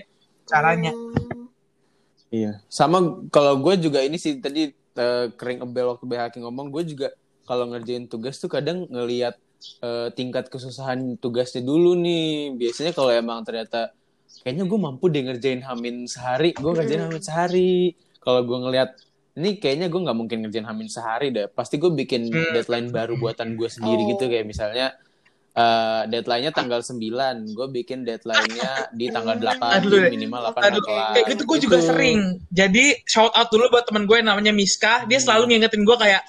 caranya. 0.44 0.92
Iya. 2.28 2.58
Sama 2.66 2.98
kalau 3.30 3.58
gue 3.58 3.74
juga 3.80 4.02
ini 4.02 4.18
sih 4.18 4.38
tadi 4.38 4.68
eh, 4.72 5.26
kering 5.30 5.62
ebel 5.62 5.94
waktu 5.94 6.04
BHK 6.04 6.34
ngomong, 6.40 6.70
gue 6.70 6.82
juga 6.84 7.08
kalau 7.44 7.68
ngerjain 7.68 8.06
tugas 8.06 8.36
tuh 8.36 8.48
kadang 8.48 8.86
ngelihat 8.88 9.38
eh, 9.80 10.08
tingkat 10.12 10.50
kesusahan 10.50 11.14
tugasnya 11.16 11.62
dulu 11.62 11.94
nih. 11.94 12.54
Biasanya 12.54 12.92
kalau 12.92 13.10
emang 13.10 13.42
ternyata 13.42 13.94
kayaknya 14.42 14.64
gue 14.66 14.78
mampu 14.78 15.06
deh 15.08 15.22
ngerjain 15.22 15.62
hamin 15.62 16.04
sehari, 16.04 16.52
gue 16.52 16.70
ngerjain 16.70 17.00
Mm. 17.00 17.06
hamin 17.08 17.22
sehari. 17.22 17.74
Kalau 18.18 18.40
gue 18.42 18.58
ngelihat 18.58 18.90
ini 19.34 19.58
kayaknya 19.58 19.86
gue 19.86 20.00
nggak 20.00 20.14
mungkin 20.14 20.38
ngerjain 20.42 20.66
hamin 20.66 20.88
sehari 20.90 21.30
deh. 21.30 21.46
Pasti 21.48 21.78
gue 21.78 21.90
bikin 21.90 22.30
Hmm. 22.30 22.50
deadline 22.52 22.90
baru 22.90 23.14
buatan 23.14 23.54
gue 23.54 23.66
sendiri 23.66 24.02
Oh. 24.04 24.08
gitu 24.10 24.26
kayak 24.26 24.44
misalnya 24.44 24.94
eh, 25.54 26.02
deadline-nya 26.08 26.50
tanggal 26.50 26.80
9, 26.80 26.98
gue 27.48 27.66
bikin 27.72 28.02
deadline-nya 28.02 28.90
di 28.90 29.06
tanggal 29.06 29.38
8, 29.38 29.62
Aduh, 29.78 30.02
di 30.02 30.10
minimal 30.12 30.50
8 30.50 30.66
Aduh, 30.66 30.82
kayak 30.82 31.26
gitu 31.30 31.42
gue 31.44 31.58
juga 31.60 31.78
Gitu. 31.78 31.88
sering. 31.88 32.18
Jadi 32.50 32.84
shout 33.04 33.30
out 33.30 33.48
dulu 33.48 33.70
buat 33.70 33.84
temen 33.84 34.04
gue 34.04 34.16
yang 34.16 34.28
namanya 34.28 34.50
Miska. 34.50 35.04
Dia 35.04 35.16
Hmm. 35.16 35.24
selalu 35.24 35.42
ngingetin 35.48 35.82
gue 35.82 35.96
kayak, 35.96 36.22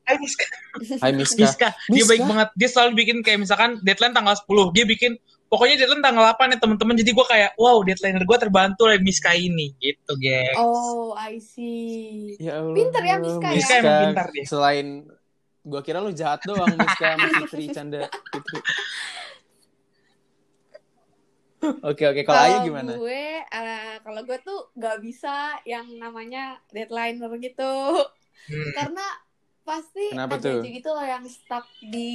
Hai 0.00 0.16
Miska. 0.16 0.42
Hai 1.04 1.12
Miska. 1.12 1.38
Miska. 1.38 1.68
Dia 1.86 1.94
Miska? 1.94 2.08
baik 2.08 2.22
banget. 2.24 2.48
Dia 2.56 2.68
selalu 2.68 2.90
bikin 2.96 3.16
kayak 3.20 3.38
misalkan 3.38 3.70
deadline 3.80 4.10
tanggal 4.10 4.34
10. 4.34 4.72
Dia 4.72 4.82
bikin 4.82 5.14
pokoknya 5.46 5.76
deadline 5.78 6.02
tanggal 6.02 6.24
8 6.26 6.50
ya 6.50 6.58
teman-teman. 6.58 6.94
Jadi 6.96 7.10
gue 7.12 7.26
kayak 7.28 7.50
wow 7.54 7.78
deadline 7.80 8.18
gue 8.18 8.38
terbantu 8.40 8.80
oleh 8.86 8.98
Miska 8.98 9.30
ini 9.30 9.70
gitu, 9.76 10.12
geng. 10.16 10.56
Oh, 10.56 11.14
I 11.14 11.38
see. 11.38 12.34
Ya 12.40 12.58
Allah. 12.58 12.74
Pinter 12.74 13.02
ya, 13.04 13.16
Miska 13.18 13.46
ya? 13.46 13.54
Miska 13.54 13.74
emang 13.78 13.98
pintar 14.08 14.26
dia. 14.32 14.44
Selain 14.48 14.86
gua 15.64 15.80
kira 15.84 16.00
lu 16.00 16.10
jahat 16.12 16.40
doang 16.44 16.72
Miska 16.76 17.16
sama 17.16 17.26
Fitri 17.36 17.64
canda 17.68 18.08
Fitri. 18.32 18.60
Oke 21.84 22.08
oke 22.08 22.22
kalau 22.24 22.40
Ayah 22.40 22.60
gimana? 22.64 22.92
gue, 22.96 23.24
eh, 23.44 23.94
kalau 24.00 24.20
gue 24.24 24.38
tuh 24.40 24.72
gak 24.80 24.96
bisa 25.04 25.60
yang 25.68 25.84
namanya 26.00 26.56
deadline 26.72 27.20
gitu. 27.40 27.74
Hmm. 28.48 28.70
Karena 28.72 29.04
pasti 29.60 30.08
Kenapa 30.08 30.40
ada 30.40 30.48
tuh? 30.48 30.60
aja 30.64 30.68
gitu 30.72 30.88
loh 30.88 31.04
yang 31.04 31.24
stuck 31.28 31.68
di 31.84 32.10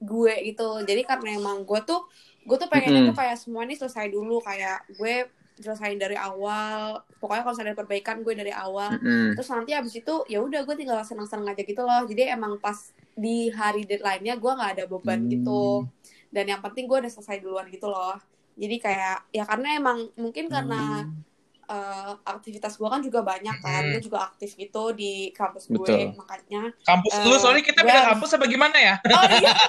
gue 0.00 0.34
gitu. 0.48 0.68
Jadi 0.88 1.02
karena 1.04 1.36
emang 1.36 1.68
gue 1.68 1.80
tuh 1.84 2.00
gue 2.48 2.56
tuh 2.58 2.66
pengennya 2.72 3.06
Mm-mm. 3.06 3.12
tuh 3.12 3.16
kayak 3.20 3.36
semua 3.38 3.62
ini 3.68 3.76
selesai 3.76 4.08
dulu 4.10 4.40
kayak 4.42 4.88
gue 4.98 5.28
selesain 5.62 5.96
dari 5.96 6.18
awal. 6.18 7.00
Pokoknya 7.22 7.42
kalau 7.46 7.54
misalnya 7.54 7.72
ada 7.72 7.80
perbaikan 7.80 8.16
gue 8.20 8.34
dari 8.34 8.52
awal. 8.52 8.98
Mm-mm. 8.98 9.38
Terus 9.38 9.48
nanti 9.48 9.70
abis 9.72 9.94
itu 9.96 10.14
ya 10.26 10.42
udah 10.42 10.60
gue 10.66 10.74
tinggal 10.74 10.98
senang-senang 11.06 11.54
aja 11.54 11.62
gitu 11.62 11.82
loh. 11.82 12.02
Jadi 12.04 12.28
emang 12.28 12.58
pas 12.58 12.76
di 13.14 13.48
hari 13.48 13.86
deadline-nya 13.86 14.36
gue 14.36 14.52
nggak 14.52 14.70
ada 14.76 14.84
beban 14.90 15.22
Hmm. 15.24 15.30
gitu. 15.30 15.86
Dan 16.28 16.44
yang 16.50 16.60
penting 16.60 16.84
gue 16.90 16.98
udah 17.00 17.12
selesai 17.12 17.38
duluan 17.40 17.70
gitu 17.70 17.86
loh. 17.86 18.18
Jadi 18.58 18.76
kayak 18.76 19.32
ya 19.32 19.44
karena 19.48 19.78
emang 19.80 20.12
mungkin 20.18 20.50
karena 20.50 21.06
Hmm. 21.08 21.31
Eh, 21.72 22.12
aktivitas 22.22 22.72
gue 22.74 22.84
kan 22.84 23.00
juga 23.00 23.20
banyak 23.22 23.56
kan. 23.58 23.82
Hmm. 23.82 23.92
Gue 23.92 24.02
juga 24.02 24.18
aktif 24.26 24.52
gitu 24.54 24.92
di 24.92 25.12
kampus 25.30 25.66
gue 25.66 25.78
Betul. 25.78 26.12
makanya. 26.14 26.68
Kampus 26.82 27.12
Eh, 27.14 27.24
lu 27.24 27.36
soalnya 27.36 27.64
kita 27.64 27.80
gue 27.80 27.88
beda 27.88 27.96
harus- 27.98 28.10
kampus 28.12 28.30
apa 28.34 28.46
gimana 28.46 28.76
ya? 28.76 28.94
Oh 29.10 29.24
iya. 29.32 29.52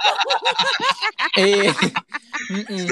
Eh, 1.34 1.66
mm-mm. 2.48 2.86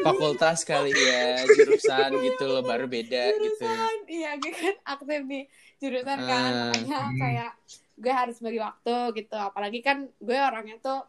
fakultas 0.00 0.64
kali 0.64 0.88
ya 0.90 1.44
jurusan 1.44 2.16
gitu 2.18 2.44
loh 2.46 2.62
baru 2.62 2.86
beda 2.86 3.28
gitu. 3.34 3.60
jurusan 3.60 3.96
iya 4.08 4.30
gue 4.36 4.48
kan 4.50 4.74
aktif 4.86 5.20
di 5.22 5.40
jurusan 5.78 6.18
kan 6.18 6.48
Ah. 6.48 6.72
makanya 6.72 7.00
Hmm. 7.04 7.18
kayak 7.18 7.50
gue 7.94 8.12
harus 8.12 8.36
bagi 8.38 8.56
waktu 8.58 8.94
gitu 9.14 9.36
apalagi 9.36 9.80
kan 9.80 10.08
gue 10.16 10.32
orangnya 10.34 10.80
tuh 10.80 11.04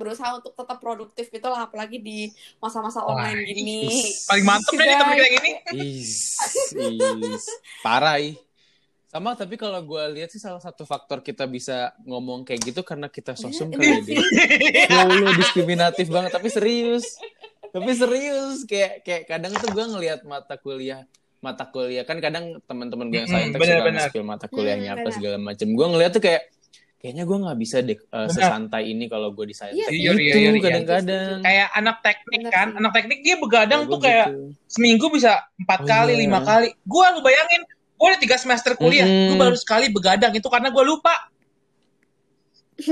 berusaha 0.00 0.30
untuk 0.34 0.52
tetap 0.52 0.78
produktif 0.78 1.28
gitu 1.28 1.44
lah 1.44 1.68
apalagi 1.68 2.00
di 2.00 2.32
masa-masa 2.56 3.00
Wah, 3.00 3.12
online 3.12 3.44
gini 3.44 3.76
is. 3.84 4.24
Paling 4.24 4.42
mantep 4.42 4.72
deh 4.72 4.80
Guys. 4.80 4.96
temen 4.96 5.14
kayak 5.14 5.32
gini. 5.36 5.50
Is, 5.76 6.12
is. 6.72 7.44
Parah 7.80 8.16
ih. 8.16 8.40
Sama 9.04 9.34
tapi 9.34 9.54
kalau 9.54 9.76
gue 9.80 10.02
lihat 10.14 10.30
sih 10.30 10.38
salah 10.38 10.58
satu 10.58 10.82
faktor 10.82 11.18
kita 11.18 11.44
bisa 11.44 11.76
ngomong 12.00 12.40
kayak 12.40 12.62
gitu 12.64 12.80
karena 12.80 13.06
kita 13.06 13.34
sosum 13.34 13.68
Iya 13.68 13.76
kali 13.76 14.06
sih. 14.06 14.16
ya. 14.16 14.86
Ya 14.86 14.98
Allah 15.02 15.34
diskriminatif 15.34 16.06
banget 16.06 16.30
tapi 16.30 16.46
serius. 16.46 17.18
Tapi 17.68 17.90
serius 17.92 18.62
kayak 18.64 19.02
kayak 19.02 19.22
kadang 19.26 19.52
tuh 19.52 19.68
gue 19.68 19.84
ngelihat 19.84 20.22
mata 20.22 20.54
kuliah 20.54 21.04
mata 21.38 21.64
kuliah 21.64 22.04
kan 22.04 22.20
kadang 22.20 22.60
teman-teman 22.62 23.08
gue 23.08 23.18
yang 23.18 23.26
saintek 23.26 23.58
suka 23.58 23.80
bener. 23.80 23.96
nge-spill 23.96 24.22
mata 24.22 24.46
kuliahnya 24.46 24.92
Hmm, 24.92 25.00
apa 25.00 25.08
segala 25.10 25.36
macem. 25.38 25.68
Gue 25.72 25.86
ngeliat 25.86 26.12
tuh 26.12 26.20
kayak 26.20 26.42
kayaknya 27.00 27.24
gue 27.24 27.38
nggak 27.40 27.58
bisa 27.58 27.76
deh 27.80 27.96
uh, 28.08 28.28
sesantai 28.28 28.82
ini 28.86 29.04
kalau 29.06 29.32
gue 29.32 29.42
di 29.42 29.52
Iya 29.52 29.60
saintek. 29.64 29.88
sih. 29.88 29.96
Iya, 29.96 30.10
iya, 30.10 30.12
Gitu 30.12 30.36
iya, 30.36 30.50
iya. 30.50 30.60
kadang-kadang. 30.60 31.36
Kayak 31.40 31.68
anak 31.72 31.96
teknik 32.00 32.38
Bener 32.38 32.52
kan, 32.52 32.66
sih. 32.66 32.76
anak 32.76 32.92
teknik 32.92 33.18
dia 33.20 33.36
begadang 33.36 33.80
Ya, 33.80 33.88
tuh 33.88 33.98
kayak 33.98 34.26
gitu. 34.26 34.40
seminggu 34.66 35.06
bisa 35.08 35.30
empat 35.56 35.80
Oh, 35.80 35.86
kali, 35.86 36.12
lima 36.14 36.40
kali. 36.40 36.68
Gue 36.82 37.04
lu 37.10 37.20
bayangin, 37.20 37.62
gue 37.70 38.06
ada 38.06 38.18
tiga 38.18 38.36
semester 38.36 38.72
kuliah, 38.74 39.02
Mm-mm. 39.02 39.26
gue 39.26 39.36
baru 39.38 39.56
sekali 39.56 39.88
begadang 39.88 40.30
itu 40.30 40.44
karena 40.46 40.68
gue 40.68 40.84
lupa. 40.86 41.14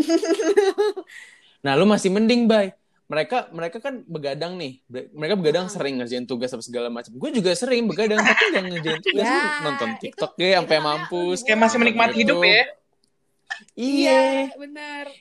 Nah, 1.58 1.74
lu 1.74 1.84
masih 1.84 2.08
mending, 2.08 2.46
Bay. 2.46 2.70
Mereka 3.04 3.50
mereka 3.50 3.80
kan 3.80 4.04
begadang 4.04 4.54
nih. 4.54 4.78
Mereka 4.86 5.34
begadang 5.34 5.64
Hmm. 5.64 5.72
sering 5.72 5.96
ngerjain 5.96 6.22
tugas 6.22 6.48
apa 6.48 6.60
segala 6.60 6.86
macam. 6.86 7.10
Gue 7.10 7.32
juga 7.32 7.50
sering 7.52 7.82
begadang 7.82 8.20
tapi 8.20 8.44
nggak 8.46 8.64
ngerjain 8.68 9.00
tugas. 9.06 9.24
Ya, 9.24 9.64
nonton 9.64 9.88
itu- 9.90 10.00
TikTok 10.06 10.32
ya 10.36 10.60
sampai 10.60 10.76
itu 10.76 10.84
mampus. 10.84 11.38
Kayak 11.42 11.58
masih 11.58 11.76
menikmati 11.78 12.14
Gitu. 12.14 12.20
hidup 12.22 12.38
ya. 12.38 12.62
Iya. 13.74 14.52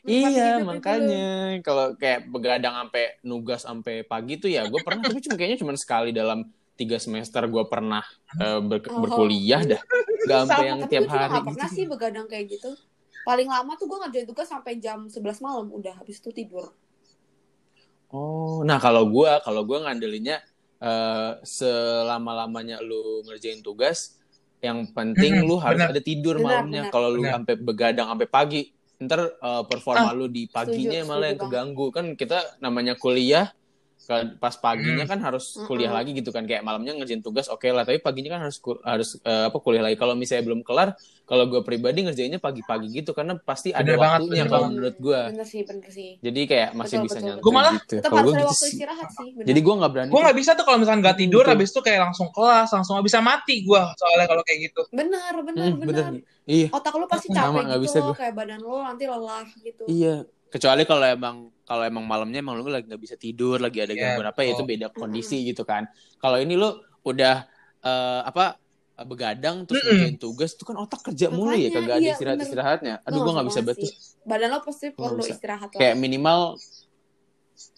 Iya, 0.04 0.28
hidup 0.30 0.60
itu 0.60 0.64
makanya 0.68 1.26
kalau 1.64 1.86
kayak 1.96 2.28
begadang 2.28 2.76
sampai 2.76 3.04
nugas 3.24 3.62
sampai 3.64 4.04
pagi 4.04 4.36
tuh 4.38 4.52
ya 4.52 4.68
gue 4.68 4.80
pernah 4.84 5.02
tapi 5.08 5.20
cuma 5.24 5.36
kayaknya 5.40 5.60
cuma 5.64 5.74
sekali 5.80 6.12
dalam 6.12 6.44
tiga 6.78 7.02
semester 7.02 7.42
gue 7.50 7.64
pernah 7.66 8.06
eh, 8.38 8.62
ber- 8.62 8.86
Oh. 8.94 9.02
berkuliah 9.02 9.64
dah. 9.66 9.82
Gak 10.28 10.40
sampai 10.46 10.66
yang 10.70 10.80
tiap 10.86 11.08
hari 11.10 11.26
gak 11.32 11.46
pernah 11.56 11.70
gitu. 11.72 11.78
sih 11.78 11.86
begadang 11.88 12.28
kayak 12.30 12.46
gitu. 12.52 12.72
Paling 13.26 13.48
lama 13.50 13.74
tuh 13.76 13.88
gue 13.90 13.98
ngerjain 14.06 14.28
tugas 14.28 14.48
sampai 14.48 14.78
jam 14.78 15.08
11 15.10 15.40
malam. 15.42 15.68
Udah, 15.74 15.98
habis 15.98 16.20
itu 16.22 16.30
tidur. 16.32 16.70
Oh, 18.08 18.64
nah 18.64 18.80
kalau 18.80 19.04
gue 19.10 19.32
kalau 19.44 19.68
gue 19.68 19.78
ngandelinnya 19.84 20.40
eh, 20.80 21.32
selama-lamanya 21.44 22.80
lu 22.80 23.24
ngerjain 23.28 23.60
tugas, 23.60 24.17
yang 24.58 24.90
penting 24.90 25.46
lu 25.46 25.62
harus 25.62 25.78
benar. 25.82 25.94
ada 25.94 26.02
tidur 26.02 26.42
Benar, 26.42 26.66
malamnya. 26.66 26.82
Kalau 26.90 27.14
lu 27.14 27.22
sampai 27.24 27.54
begadang 27.62 28.08
sampai 28.10 28.28
pagi, 28.30 28.62
ntar 28.98 29.22
eh, 29.38 29.64
performa 29.70 30.10
lu 30.18 30.26
di 30.26 30.50
paginya 30.50 31.02
setuju 31.02 31.10
malah 31.10 31.28
yang 31.30 31.40
banget. 31.40 31.52
keganggu. 31.54 31.86
Kan 31.94 32.06
kita 32.18 32.38
namanya 32.58 32.94
kuliah, 32.98 33.54
pas 34.40 34.56
paginya 34.56 35.04
kan 35.04 35.20
harus 35.20 35.60
kuliah 35.68 35.92
lagi 35.92 36.16
gitu 36.16 36.32
kan. 36.32 36.48
Kayak 36.48 36.64
malamnya 36.64 36.96
ngerjain 36.96 37.20
tugas 37.20 37.52
oke 37.52 37.68
lah, 37.68 37.84
tapi 37.84 38.00
paginya 38.00 38.38
kan 38.38 38.48
harus 38.48 38.58
harus 38.88 39.10
eh, 39.20 39.44
apa 39.52 39.58
kuliah 39.60 39.84
lagi. 39.84 40.00
Kalau 40.00 40.16
misalnya 40.16 40.48
belum 40.48 40.62
kelar, 40.64 40.96
kalau 41.28 41.44
gue 41.52 41.60
pribadi 41.60 42.08
ngerjainnya 42.08 42.40
pagi-pagi 42.40 42.88
gitu 42.88 43.12
karena 43.12 43.36
pasti 43.36 43.76
ada 43.76 43.84
Bener 43.84 44.00
banget, 44.00 44.20
waktunya 44.24 44.46
kalau 44.48 44.68
menurut 44.72 44.96
gue. 44.96 45.22
Bener 45.36 45.44
sih, 45.44 45.62
bener 45.68 45.90
sih. 45.92 46.10
Jadi 46.24 46.40
kayak 46.48 46.70
masih 46.72 47.04
Betul, 47.04 47.08
bisa 47.12 47.18
nyantai 47.20 47.44
Gua 47.44 47.52
malah 47.52 47.74
gitu. 47.76 47.94
Tetap 48.00 48.12
harus 48.16 48.24
gue 48.24 48.32
ada 48.32 48.40
gitu 48.40 48.48
waktu 48.48 48.64
sih. 48.64 48.72
istirahat 48.80 49.10
sih. 49.12 49.30
Bener. 49.36 49.48
Jadi 49.52 49.60
gue 49.60 49.74
nggak 49.76 49.92
berani. 49.92 50.10
Gue 50.14 50.22
nggak 50.24 50.38
bisa 50.40 50.52
tuh 50.56 50.64
kalau 50.64 50.78
misalnya 50.80 51.00
nggak 51.04 51.18
tidur, 51.20 51.44
Betul. 51.44 51.52
habis 51.52 51.68
itu 51.76 51.82
kayak 51.84 52.00
langsung 52.08 52.28
kelas, 52.32 52.70
langsung 52.72 52.96
bisa 53.04 53.20
mati 53.20 53.56
gue 53.60 53.82
soalnya 54.00 54.26
kalau 54.32 54.44
kayak 54.48 54.60
gitu. 54.72 54.82
Bener, 54.96 55.34
bener, 55.44 55.66
Hmm, 55.68 55.80
bener. 55.84 56.06
bener. 56.16 56.24
Iya, 56.48 56.72
Otak 56.72 56.96
lu 56.96 57.12
pasti 57.12 57.28
Sama, 57.28 57.60
capek 57.60 57.64
nggak 57.68 57.80
gitu 57.84 57.86
bisa 57.92 57.98
loh. 58.00 58.16
Kayak 58.16 58.34
badan 58.40 58.60
lu 58.64 58.76
nanti 58.80 59.04
lelah 59.04 59.44
gitu. 59.60 59.84
iya. 59.92 60.16
Kecuali 60.48 60.88
kalau 60.88 61.04
emang 61.04 61.52
kalau 61.68 61.84
emang 61.84 62.08
malamnya 62.08 62.40
emang 62.40 62.56
lu 62.64 62.72
lagi 62.72 62.88
nggak 62.88 63.02
bisa 63.04 63.16
tidur, 63.20 63.60
lagi 63.60 63.84
ada 63.84 63.92
Iya, 63.92 64.16
gangguan 64.16 64.32
apa 64.32 64.40
ya 64.48 64.56
itu 64.56 64.64
beda 64.64 64.88
kondisi 64.96 65.44
gitu 65.44 65.68
kan. 65.68 65.84
Kalau 66.18 66.40
ini 66.40 66.56
lu 66.56 66.72
udah 67.04 67.44
eh, 67.84 68.22
apa 68.24 68.56
begadang 69.06 69.68
terus 69.70 69.84
Mm-mm. 69.86 69.94
ngerjain 69.94 70.18
tugas 70.18 70.58
itu 70.58 70.64
kan 70.66 70.74
otak 70.82 71.06
kerja 71.06 71.30
mulu 71.30 71.54
ya 71.54 71.70
Makanya, 71.70 71.76
kagak 71.76 71.94
ada 71.94 72.02
iya, 72.02 72.14
istirahat 72.18 72.38
bener. 72.40 72.48
istirahatnya. 72.50 72.94
Aduh 73.06 73.20
gue 73.22 73.34
nggak 73.36 73.48
bisa 73.52 73.60
banget 73.62 73.78
betul. 73.84 73.92
Badan 74.26 74.48
lo 74.50 74.60
pasti 74.66 74.86
perlu 74.90 75.22
bisa. 75.22 75.34
istirahat 75.38 75.70
lah. 75.70 75.80
Kayak 75.84 75.96
minimal 76.02 76.40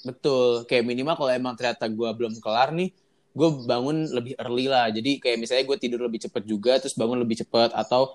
betul 0.04 0.64
kayak 0.68 0.84
minimal 0.88 1.16
kalau 1.16 1.32
emang 1.32 1.54
ternyata 1.56 1.88
gue 1.88 2.10
belum 2.16 2.34
kelar 2.40 2.72
nih 2.76 2.92
gue 3.30 3.50
bangun 3.64 4.10
lebih 4.12 4.34
early 4.42 4.66
lah 4.68 4.92
jadi 4.92 5.22
kayak 5.22 5.38
misalnya 5.40 5.64
gue 5.68 5.78
tidur 5.80 6.02
lebih 6.04 6.20
cepet 6.20 6.44
juga 6.44 6.76
terus 6.82 6.96
bangun 6.98 7.20
lebih 7.24 7.40
cepet 7.46 7.72
atau 7.72 8.12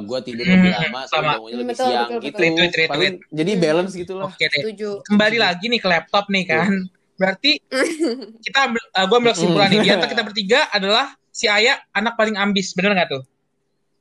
gue 0.00 0.18
tidur 0.22 0.44
Hmm, 0.44 0.54
lebih 0.56 0.70
lama 0.72 1.00
sama. 1.06 1.22
bangunnya 1.34 1.56
lebih 1.58 1.68
Betul, 1.72 1.86
siang 1.86 2.08
betul, 2.08 2.18
gitu 2.20 2.30
betul. 2.32 2.42
Retweet, 2.42 2.72
retweet. 2.72 2.90
Paling 2.90 3.14
jadi 3.30 3.52
Hmm. 3.52 3.62
balance 3.62 3.92
gitu 3.94 4.12
lah 4.14 4.24
Oke 4.26 4.44
deh. 4.44 4.60
Setuju. 4.60 4.90
Kembali 5.04 5.36
lagi 5.38 5.64
nih 5.66 5.78
ke 5.78 5.88
laptop 5.88 6.24
nih 6.26 6.44
kan. 6.44 6.72
Berarti 7.14 7.52
kita 8.44 8.58
ambil, 8.66 8.82
uh, 8.82 9.04
gue 9.04 9.16
ambil 9.16 9.32
kesimpulan 9.32 9.68
nih. 9.68 9.80
Di 9.80 9.90
antara 9.90 10.10
kita 10.10 10.24
bertiga 10.28 10.60
adalah 10.68 11.06
si 11.28 11.46
Ayah 11.46 11.78
anak 11.90 12.16
paling 12.16 12.34
ambis. 12.34 12.74
Bener 12.74 12.92
nggak 12.92 13.10
tuh? 13.10 13.22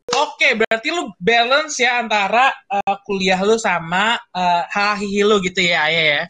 Oke, 0.09 0.57
berarti 0.57 0.89
lu 0.89 1.13
balance 1.21 1.77
ya 1.77 2.01
antara 2.01 2.49
uh, 2.65 2.97
kuliah 3.05 3.37
lu 3.39 3.61
sama 3.61 4.17
uh, 4.33 4.63
hahihi 4.65 5.21
lu 5.21 5.37
gitu 5.39 5.61
ya 5.61 5.85
Ayah 5.85 6.05
ya. 6.17 6.21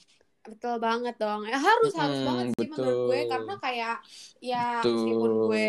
Betul 0.50 0.76
banget 0.82 1.16
dong. 1.16 1.42
Ya, 1.46 1.58
harus 1.58 1.94
harus 1.94 2.18
Mm-mm, 2.18 2.28
banget 2.28 2.46
sih 2.58 2.68
menurut 2.68 2.98
gue 3.06 3.20
betul. 3.22 3.30
karena 3.30 3.54
kayak 3.62 3.96
ya 4.40 4.66
Betul. 4.82 4.94
meskipun 4.98 5.32
gue 5.46 5.68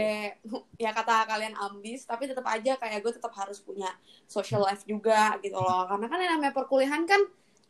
ya 0.79 0.91
kata 0.91 1.15
kalian 1.27 1.55
ambis 1.59 2.01
tapi 2.07 2.25
tetap 2.25 2.47
aja 2.47 2.73
kayak 2.81 2.99
gue 3.05 3.13
tetap 3.13 3.33
harus 3.37 3.59
punya 3.61 3.91
social 4.25 4.65
life 4.65 4.83
juga 4.89 5.37
gitu 5.45 5.57
loh. 5.57 5.85
Karena 5.85 6.07
kan 6.09 6.19
yang 6.19 6.33
namanya 6.41 6.55
perkuliahan 6.57 7.05
kan 7.05 7.21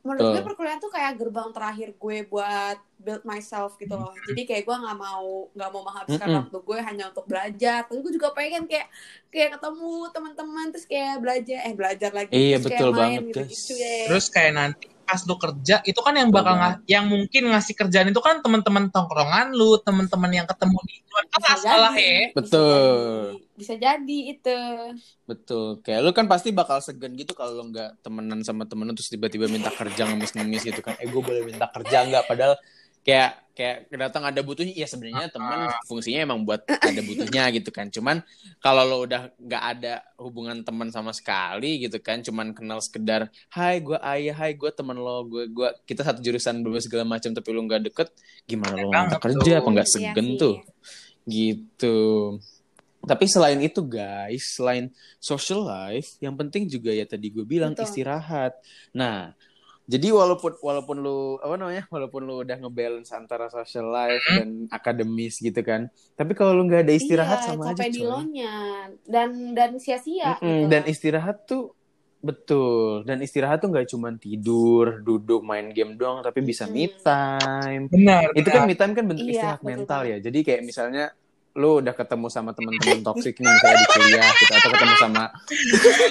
menurut 0.00 0.32
gue 0.32 0.40
Betul. 0.40 0.46
perkuliahan 0.48 0.80
tuh 0.80 0.88
kayak 0.88 1.12
gerbang 1.20 1.52
terakhir 1.52 1.92
gue 1.92 2.16
buat 2.24 2.76
build 2.96 3.20
myself 3.28 3.76
gitu 3.76 3.92
loh. 3.92 4.16
Jadi 4.24 4.48
kayak 4.48 4.64
gue 4.64 4.76
nggak 4.80 4.96
mau 4.96 5.52
nggak 5.52 5.70
mau 5.76 5.82
menghabiskan 5.84 6.24
Mm-mm. 6.24 6.40
waktu 6.48 6.58
gue 6.64 6.78
hanya 6.80 7.04
untuk 7.12 7.24
belajar. 7.28 7.84
Tapi 7.84 8.00
gue 8.00 8.12
juga 8.16 8.32
pengen 8.32 8.64
kayak 8.64 8.88
kayak 9.28 9.60
ketemu 9.60 9.92
teman-teman 10.08 10.66
terus 10.72 10.86
kayak 10.88 11.20
belajar 11.20 11.58
eh 11.68 11.74
belajar 11.76 12.10
lagi 12.16 12.32
Iya, 12.32 12.56
terus 12.56 12.64
betul 12.64 12.88
kayak 12.88 12.96
main 12.96 13.00
banget, 13.00 13.20
guys. 13.20 13.28
gitu-gitu 13.28 13.74
ya. 13.76 13.96
Terus 14.08 14.26
kayak 14.32 14.52
nanti 14.56 14.86
pas 15.10 15.26
lu 15.26 15.34
kerja 15.34 15.82
itu 15.82 15.98
kan 15.98 16.14
yang 16.14 16.30
bakal 16.30 16.54
Betul 16.54 16.62
nga- 16.62 16.78
yang 16.86 17.04
mungkin 17.04 17.42
ngasih 17.50 17.74
kerjaan 17.74 18.06
itu 18.08 18.22
kan 18.22 18.38
teman-teman 18.38 18.86
tongkrongan 18.88 19.50
lu, 19.50 19.74
teman-teman 19.82 20.30
yang 20.32 20.46
ketemu 20.46 20.78
di 20.86 20.94
luar 21.04 21.24
kelas 21.26 21.60
salah 21.60 21.90
ya. 21.92 22.30
Bisa 22.30 22.36
Betul. 22.38 22.70
jadi. 22.70 23.58
Bisa 23.58 23.74
jadi 23.76 24.18
itu. 24.30 24.58
betul 25.26 25.78
kayak 25.80 26.00
lu 26.00 26.10
kan 26.10 26.26
pasti 26.26 26.50
bakal 26.50 26.78
segan 26.78 27.14
gitu 27.14 27.34
kalau 27.34 27.54
lu 27.54 27.70
nggak 27.70 27.98
temenan 28.00 28.40
sama 28.40 28.66
temen 28.66 28.82
lu 28.82 28.94
terus 28.94 29.06
tiba-tiba 29.08 29.46
minta 29.46 29.70
kerja 29.70 30.02
ngemis-ngemis 30.04 30.62
gitu 30.64 30.80
kan 30.80 30.94
eh 30.96 31.06
gue 31.06 31.22
boleh 31.22 31.42
minta 31.44 31.66
kerja 31.68 32.02
nggak 32.02 32.26
padahal 32.26 32.58
kayak 33.00 33.38
kayak 33.60 33.92
datang 33.92 34.24
ada 34.24 34.40
butuhnya 34.40 34.72
ya 34.72 34.88
sebenarnya 34.88 35.28
teman 35.28 35.68
fungsinya 35.84 36.24
emang 36.24 36.48
buat 36.48 36.64
ada 36.64 37.00
butuhnya 37.04 37.44
gitu 37.60 37.68
kan. 37.68 37.92
Cuman 37.92 38.24
kalau 38.64 38.88
lo 38.88 39.04
udah 39.04 39.28
nggak 39.36 39.64
ada 39.76 40.00
hubungan 40.16 40.64
teman 40.64 40.88
sama 40.88 41.12
sekali 41.12 41.84
gitu 41.84 42.00
kan 42.00 42.24
cuman 42.24 42.56
kenal 42.56 42.80
sekedar 42.80 43.28
hai 43.52 43.84
gue 43.84 44.00
ayah 44.00 44.36
hai 44.36 44.56
gue 44.56 44.70
teman 44.72 44.96
lo 44.96 45.24
gue 45.28 45.48
gua 45.52 45.76
kita 45.84 46.04
satu 46.04 46.20
jurusan 46.24 46.60
berbagai 46.64 46.88
segala 46.88 47.04
macam 47.04 47.36
tapi 47.36 47.48
lo 47.52 47.60
nggak 47.68 47.82
deket 47.92 48.08
gimana 48.48 48.80
lo 48.80 48.88
nggak 48.88 49.20
kerja 49.20 49.60
apa 49.60 49.68
nggak 49.68 49.88
Iya 49.88 49.92
segen 49.92 50.26
sih. 50.32 50.38
tuh? 50.40 50.56
Gitu. 51.28 51.96
Tapi 53.00 53.24
selain 53.24 53.60
itu 53.64 53.80
guys 53.80 54.60
selain 54.60 54.92
social 55.16 55.64
life 55.64 56.20
yang 56.20 56.36
penting 56.36 56.68
juga 56.68 56.92
ya 56.92 57.08
tadi 57.08 57.32
gue 57.32 57.44
bilang 57.44 57.72
Betul. 57.72 57.88
istirahat. 57.88 58.60
Nah 58.92 59.32
jadi 59.90 60.14
walaupun 60.14 60.54
walaupun 60.56 60.96
lu 60.96 61.18
apa 61.38 61.54
namanya 61.58 61.84
walaupun 61.90 62.22
lu 62.22 62.34
udah 62.40 62.56
ngebalance 62.56 63.10
antara 63.10 63.50
social 63.50 63.90
life 63.90 64.22
Hmm. 64.22 64.36
dan 64.38 64.48
akademis 64.70 65.42
gitu 65.42 65.58
kan 65.60 65.86
tapi 66.14 66.32
kalau 66.32 66.54
lu 66.54 66.62
nggak 66.64 66.86
ada 66.86 66.94
istirahat 66.94 67.38
iya, 67.42 67.46
sama 67.50 67.62
aja 67.66 67.74
capek 67.74 67.90
di 67.90 67.98
coy 67.98 68.06
lonya 68.06 68.54
dan 69.02 69.30
dan 69.50 69.70
sia-sia 69.76 70.38
Mm-mm, 70.38 70.46
gitu 70.62 70.70
dan 70.70 70.82
istirahat 70.86 71.36
tuh 71.42 71.74
betul 72.20 73.02
dan 73.02 73.18
istirahat 73.18 73.58
tuh 73.58 73.68
nggak 73.68 73.88
cuma 73.88 74.12
tidur 74.14 75.00
duduk 75.00 75.40
main 75.40 75.72
game 75.72 75.96
doang 75.96 76.20
tapi 76.20 76.38
bisa 76.40 76.64
Mm. 76.64 76.72
me 76.72 76.84
time 77.00 77.82
Benar. 77.88 78.30
itu 78.36 78.46
kan 78.46 78.62
me 78.62 78.76
time 78.76 78.92
kan 78.92 79.04
bentuk 79.04 79.24
Iya, 79.24 79.34
istirahat 79.34 79.58
betul 79.58 79.70
mental 79.74 80.00
ya 80.06 80.16
jadi 80.20 80.38
kayak 80.40 80.62
misalnya 80.62 81.04
lu 81.50 81.82
udah 81.82 81.90
ketemu 81.90 82.30
sama 82.30 82.54
teman-teman 82.54 83.02
toksik 83.02 83.34
nih 83.34 83.48
misalnya 83.48 83.74
di 83.74 83.86
kuliah 83.90 84.28
gitu 84.30 84.52
atau 84.54 84.70
ketemu 84.70 84.94
sama 85.00 85.24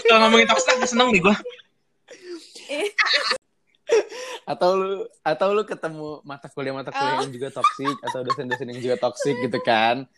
kalau 0.04 0.20
ngomongin 0.28 0.48
aku 0.52 0.62
seneng 0.84 1.16
nih 1.16 1.22
gue. 1.24 1.36
atau 4.50 4.70
lu 4.74 4.92
atau 5.22 5.48
lu 5.52 5.62
ketemu 5.62 6.10
mata 6.24 6.50
kuliah 6.50 6.74
mata 6.74 6.90
kuliah 6.90 7.16
Oh. 7.16 7.22
yang 7.22 7.30
juga 7.32 7.54
toksik 7.54 7.96
atau 8.02 8.20
dosen-dosen 8.24 8.66
yang 8.68 8.82
juga 8.82 8.98
toksik 9.00 9.36
gitu 9.40 9.60
kan 9.62 10.10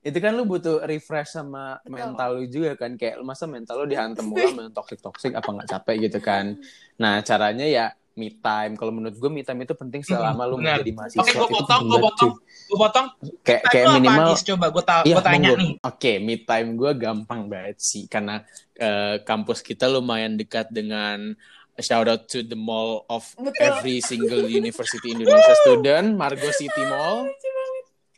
itu 0.00 0.16
kan 0.16 0.32
lu 0.32 0.46
butuh 0.46 0.80
refresh 0.80 1.34
sama 1.34 1.76
Betul. 1.80 1.92
mental 1.92 2.28
lu 2.32 2.44
juga 2.46 2.70
kan 2.74 2.94
kayak 2.94 3.18
masa 3.20 3.44
mental 3.44 3.82
lu 3.82 3.86
dihantam 3.86 4.24
mulu 4.30 4.46
sama 4.46 4.62
yang 4.62 4.72
toksik 4.72 4.98
toksik 4.98 5.32
apa 5.34 5.48
nggak 5.50 5.68
capek 5.68 5.96
gitu 6.06 6.18
kan 6.18 6.54
nah 6.94 7.18
caranya 7.20 7.66
ya 7.66 7.86
me 8.12 8.30
time 8.32 8.74
kalau 8.74 8.90
menurut 8.90 9.12
gue 9.12 9.28
me 9.28 9.40
time 9.40 9.60
itu 9.60 9.72
penting 9.72 10.02
selama 10.02 10.44
lu 10.44 10.56
Benar. 10.56 10.78
menjadi 10.78 10.92
mahasiswa 10.92 11.20
Oke, 11.20 11.32
gue 11.32 11.48
potong, 11.48 11.82
gue 11.82 12.00
potong, 12.00 12.32
gue 12.42 12.78
potong. 12.78 13.06
kayak 13.40 13.62
kayak 13.66 13.84
lu 13.84 13.88
apa, 13.88 13.96
minimal 13.98 14.28
Gis? 14.28 14.42
Coba 14.44 14.66
gue 14.68 14.84
tau, 14.84 15.02
Iya, 15.02 15.14
gue 15.14 15.24
tanya 15.24 15.38
monggo. 15.46 15.54
nih. 15.56 15.72
Oke, 15.80 16.12
me 16.18 16.34
time 16.38 16.68
gue 16.74 16.92
gampang 16.96 17.40
banget 17.46 17.76
sih 17.80 18.04
karena 18.06 18.44
eh, 18.76 19.16
kampus 19.22 19.58
kita 19.60 19.86
lumayan 19.86 20.34
dekat 20.34 20.68
dengan 20.68 21.32
shout 21.80 22.06
out 22.06 22.24
to 22.26 22.40
the 22.40 22.54
mall 22.54 23.04
of 23.06 23.24
Betul. 23.34 23.56
every 23.60 23.98
single 24.00 24.44
university 24.44 25.10
Indonesia 25.10 25.54
student, 25.60 26.14
Margo 26.14 26.48
City 26.50 26.84
Mall. 26.84 27.28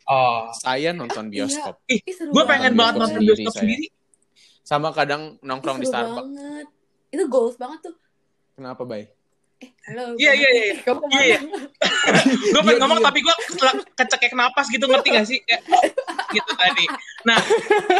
Oh, 0.03 0.51
Saya 0.53 0.91
nonton 0.91 1.27
bioskop. 1.27 1.79
Ih, 1.87 2.03
seru 2.07 2.29
gue 2.29 2.43
pengen 2.43 2.75
banget 2.75 2.93
Bioskop 2.93 3.01
nonton 3.01 3.17
sendiri, 3.17 3.35
bioskop 3.39 3.53
saya. 3.53 3.61
sendiri. 3.63 3.85
Sama 4.61 4.87
kadang 4.91 5.21
Ih, 5.33 5.43
nongkrong 5.43 5.77
di 5.79 5.87
Starbucks. 5.87 6.27
banget. 6.27 6.67
Itu 7.09 7.23
goals 7.27 7.55
banget 7.55 7.79
tuh. 7.81 7.95
Kenapa, 8.53 8.83
Bay? 8.83 9.07
Eh, 9.57 9.71
halo. 9.87 10.03
Iya, 10.19 10.31
iya, 10.35 10.49
iya. 10.51 10.75
Kamu 10.85 10.99
ke 10.99 11.07
mana? 11.07 11.15
Iya, 11.17 11.25
iya. 11.25 11.39
gue 12.51 12.61
pengen 12.61 12.75
Iya, 12.75 12.81
ngomong 12.83 12.99
iya. 12.99 13.07
tapi 13.07 13.19
gue 13.23 13.35
kecekek 13.95 14.33
napas 14.35 14.67
gitu 14.67 14.83
ngerti 14.83 15.07
gak 15.09 15.23
sih 15.23 15.39
Kayak, 15.39 15.61
gitu 16.35 16.51
tadi 16.51 16.85
nah 17.23 17.39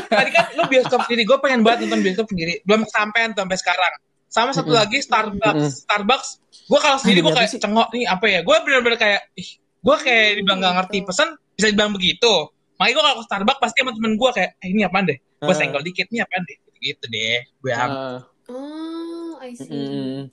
tadi 0.10 0.30
kan 0.34 0.46
lu 0.60 0.68
bioskop 0.68 1.08
sendiri 1.08 1.24
gue 1.24 1.38
pengen 1.40 1.64
banget 1.64 1.88
nonton 1.88 2.04
bioskop 2.04 2.28
sendiri 2.28 2.60
belum 2.68 2.84
kesampean 2.84 3.32
tuh 3.32 3.48
sampai 3.48 3.56
sekarang 3.56 3.94
sama 4.34 4.50
satu 4.50 4.74
lagi 4.74 4.98
Starbucks. 4.98 5.86
Starbucks 5.86 6.30
gue 6.66 6.80
kalau 6.80 6.98
sendiri 6.98 7.22
Ah, 7.22 7.24
gue 7.24 7.34
kayak 7.34 7.46
apa 7.46 7.54
sih? 7.54 7.62
cengok 7.62 7.88
nih 7.92 8.06
apa 8.08 8.26
ya 8.26 8.40
gue 8.42 8.56
bener-bener 8.60 8.98
kayak 8.98 9.22
ih 9.36 9.50
gue 9.60 9.96
kayak 10.00 10.28
dibilang 10.36 10.60
gak 10.60 10.76
ngerti 10.76 10.98
pesan 11.04 11.28
bisa 11.54 11.68
dibilang 11.70 11.94
begitu 11.94 12.34
makanya 12.76 12.94
gue 12.96 13.04
kalau 13.04 13.16
ke 13.16 13.26
Starbucks 13.28 13.60
pasti 13.62 13.78
sama 13.80 13.92
temen 13.92 14.14
gue 14.16 14.30
kayak 14.32 14.52
eh, 14.58 14.68
ini 14.68 14.82
apaan 14.82 15.06
deh 15.06 15.18
gue 15.20 15.46
Ah. 15.46 15.54
senggol 15.54 15.84
dikit 15.84 16.08
ini 16.10 16.20
apaan 16.20 16.42
deh 16.44 16.58
gitu 16.82 17.06
deh 17.06 17.40
gue 17.60 17.72
Ah, 17.72 18.20
Oh, 18.44 19.40
I 19.40 19.56
see. 19.56 20.28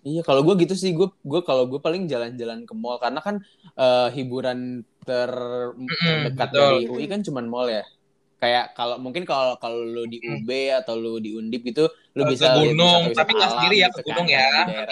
Iya, 0.00 0.24
kalau 0.24 0.40
gue 0.40 0.56
gitu 0.58 0.72
sih, 0.72 0.96
gue 0.96 1.12
gue 1.12 1.40
kalau 1.42 1.68
gue 1.68 1.76
paling 1.76 2.08
jalan-jalan 2.08 2.64
ke 2.64 2.72
mall 2.72 2.96
karena 2.96 3.20
kan 3.20 3.36
eh, 3.74 4.08
hiburan 4.10 4.80
ter 5.02 5.28
terdekat 5.76 6.48
betul. 6.48 6.56
dari 6.56 6.78
UI 6.88 7.04
kan 7.04 7.20
cuman 7.20 7.44
mall 7.44 7.68
ya. 7.68 7.84
Kayak 8.40 8.64
kalau 8.76 8.96
mungkin 9.04 9.24
kalau 9.28 9.52
kalau 9.62 9.78
lu 9.94 10.08
di 10.12 10.16
UB 10.24 10.50
atau 10.80 10.94
lu 10.96 11.20
di 11.24 11.30
Undip 11.38 11.60
gitu, 11.68 11.82
lu 12.16 12.22
Ke 12.22 12.24
bisa 12.32 12.46
lihat 12.64 12.76
gunung, 12.78 12.84
wisata-wisata 12.84 13.28
tapi 13.28 13.30
nggak 13.36 13.50
sendiri 13.52 13.74
ya, 13.84 13.88
gitu 13.88 14.00
ke 14.00 14.00
kan, 14.08 14.16
gunung 14.16 14.26
di 14.28 14.32
ya, 14.36 14.44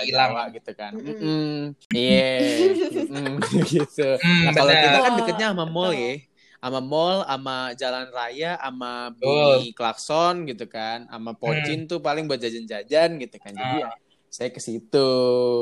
hilang. 0.04 0.32
Gitu 0.56 0.70
kan. 0.80 0.92
Iya, 1.96 2.20
gitu. 3.72 4.02
Hmm, 4.22 4.40
Nah 4.44 4.52
kalau 4.58 4.74
kita 4.82 4.96
kan 5.04 5.12
deketnya 5.18 5.46
sama 5.52 5.64
mall 5.74 5.90
ya, 5.96 6.08
sama 6.62 6.78
mall, 6.90 7.16
sama 7.30 7.52
jalan 7.80 8.06
raya, 8.16 8.46
sama 8.64 8.87
bunyi 9.20 9.72
klakson 9.76 10.34
gitu 10.50 10.64
kan, 10.74 10.98
sama 11.12 11.30
Hmm. 11.32 11.40
pocin 11.40 11.78
tuh 11.90 11.98
paling 12.06 12.24
buat 12.28 12.40
jajan-jajan 12.44 13.08
gitu 13.22 13.37
kan. 13.44 13.52
Jadi 13.61 13.72
ya 13.82 13.88
saya 14.28 14.48
ke 14.52 14.60
situ 14.60 15.08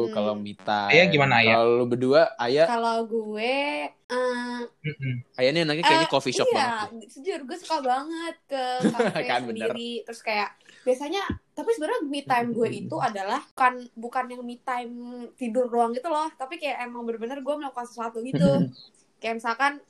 Hmm. 0.06 0.12
kalau 0.12 0.32
time. 0.38 0.90
Ayah 0.92 1.04
gimana, 1.08 1.34
Ayah? 1.40 1.54
Kalau 1.58 1.72
lu 1.78 1.84
berdua, 1.86 2.22
Ayah, 2.36 2.66
Kalau 2.66 2.98
gue, 3.06 3.54
eh, 3.90 4.60
Mm-mm. 4.86 5.14
Ayah 5.34 5.50
ini 5.50 5.60
anaknya 5.66 5.82
kayaknya 5.82 6.06
Eh, 6.06 6.12
coffee 6.12 6.34
shop 6.34 6.46
iya, 6.50 6.58
banget. 6.86 7.10
jujur 7.10 7.40
gue 7.42 7.56
suka 7.58 7.78
banget 7.82 8.36
ke 8.46 8.62
kafe 8.94 9.22
Kan, 9.26 9.40
bener. 9.50 9.70
sendiri. 9.74 9.90
Terus 10.06 10.20
kayak 10.22 10.48
biasanya, 10.86 11.22
tapi 11.58 11.70
sebenarnya 11.74 12.00
me 12.06 12.20
time 12.22 12.48
gue 12.54 12.68
itu 12.70 12.96
adalah 13.02 13.40
bukan 13.50 13.74
bukan 13.98 14.24
yang 14.30 14.42
me 14.46 14.56
time 14.62 14.94
tidur 15.34 15.66
doang 15.66 15.90
gitu 15.90 16.06
loh, 16.06 16.30
tapi 16.38 16.58
kayak 16.62 16.86
emang 16.86 17.02
bener-bener 17.02 17.42
gue 17.42 17.54
melakukan 17.58 17.86
sesuatu 17.86 18.22
gitu. 18.22 18.70
kayak 19.16 19.40
misalkan 19.40 19.80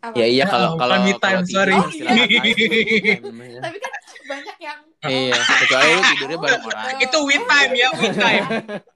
apa? 0.00 0.16
Ya 0.16 0.26
iya 0.26 0.44
Ya, 0.44 0.50
kalau 0.50 0.68
bukan 0.74 0.80
kalau 0.80 0.96
me 1.04 1.12
kalau 1.12 1.20
time, 1.22 1.40
tidur 1.44 1.60
sorry. 1.60 1.76
Oh, 1.76 1.90
iya. 1.92 3.60
Tapi 3.62 3.76
kan 3.78 3.92
banyak 4.26 4.56
yang 4.58 4.80
Iya, 5.00 5.38
kecuali 5.38 5.88
lu 5.88 6.02
tidurnya 6.04 6.38
bareng 6.38 6.62
Oh, 6.62 6.68
orang. 6.68 6.84
gitu. 6.92 7.04
itu 7.06 7.18
win 7.24 7.42
time 7.44 7.72
ya 7.72 7.88
win 7.94 8.14
time 8.14 8.46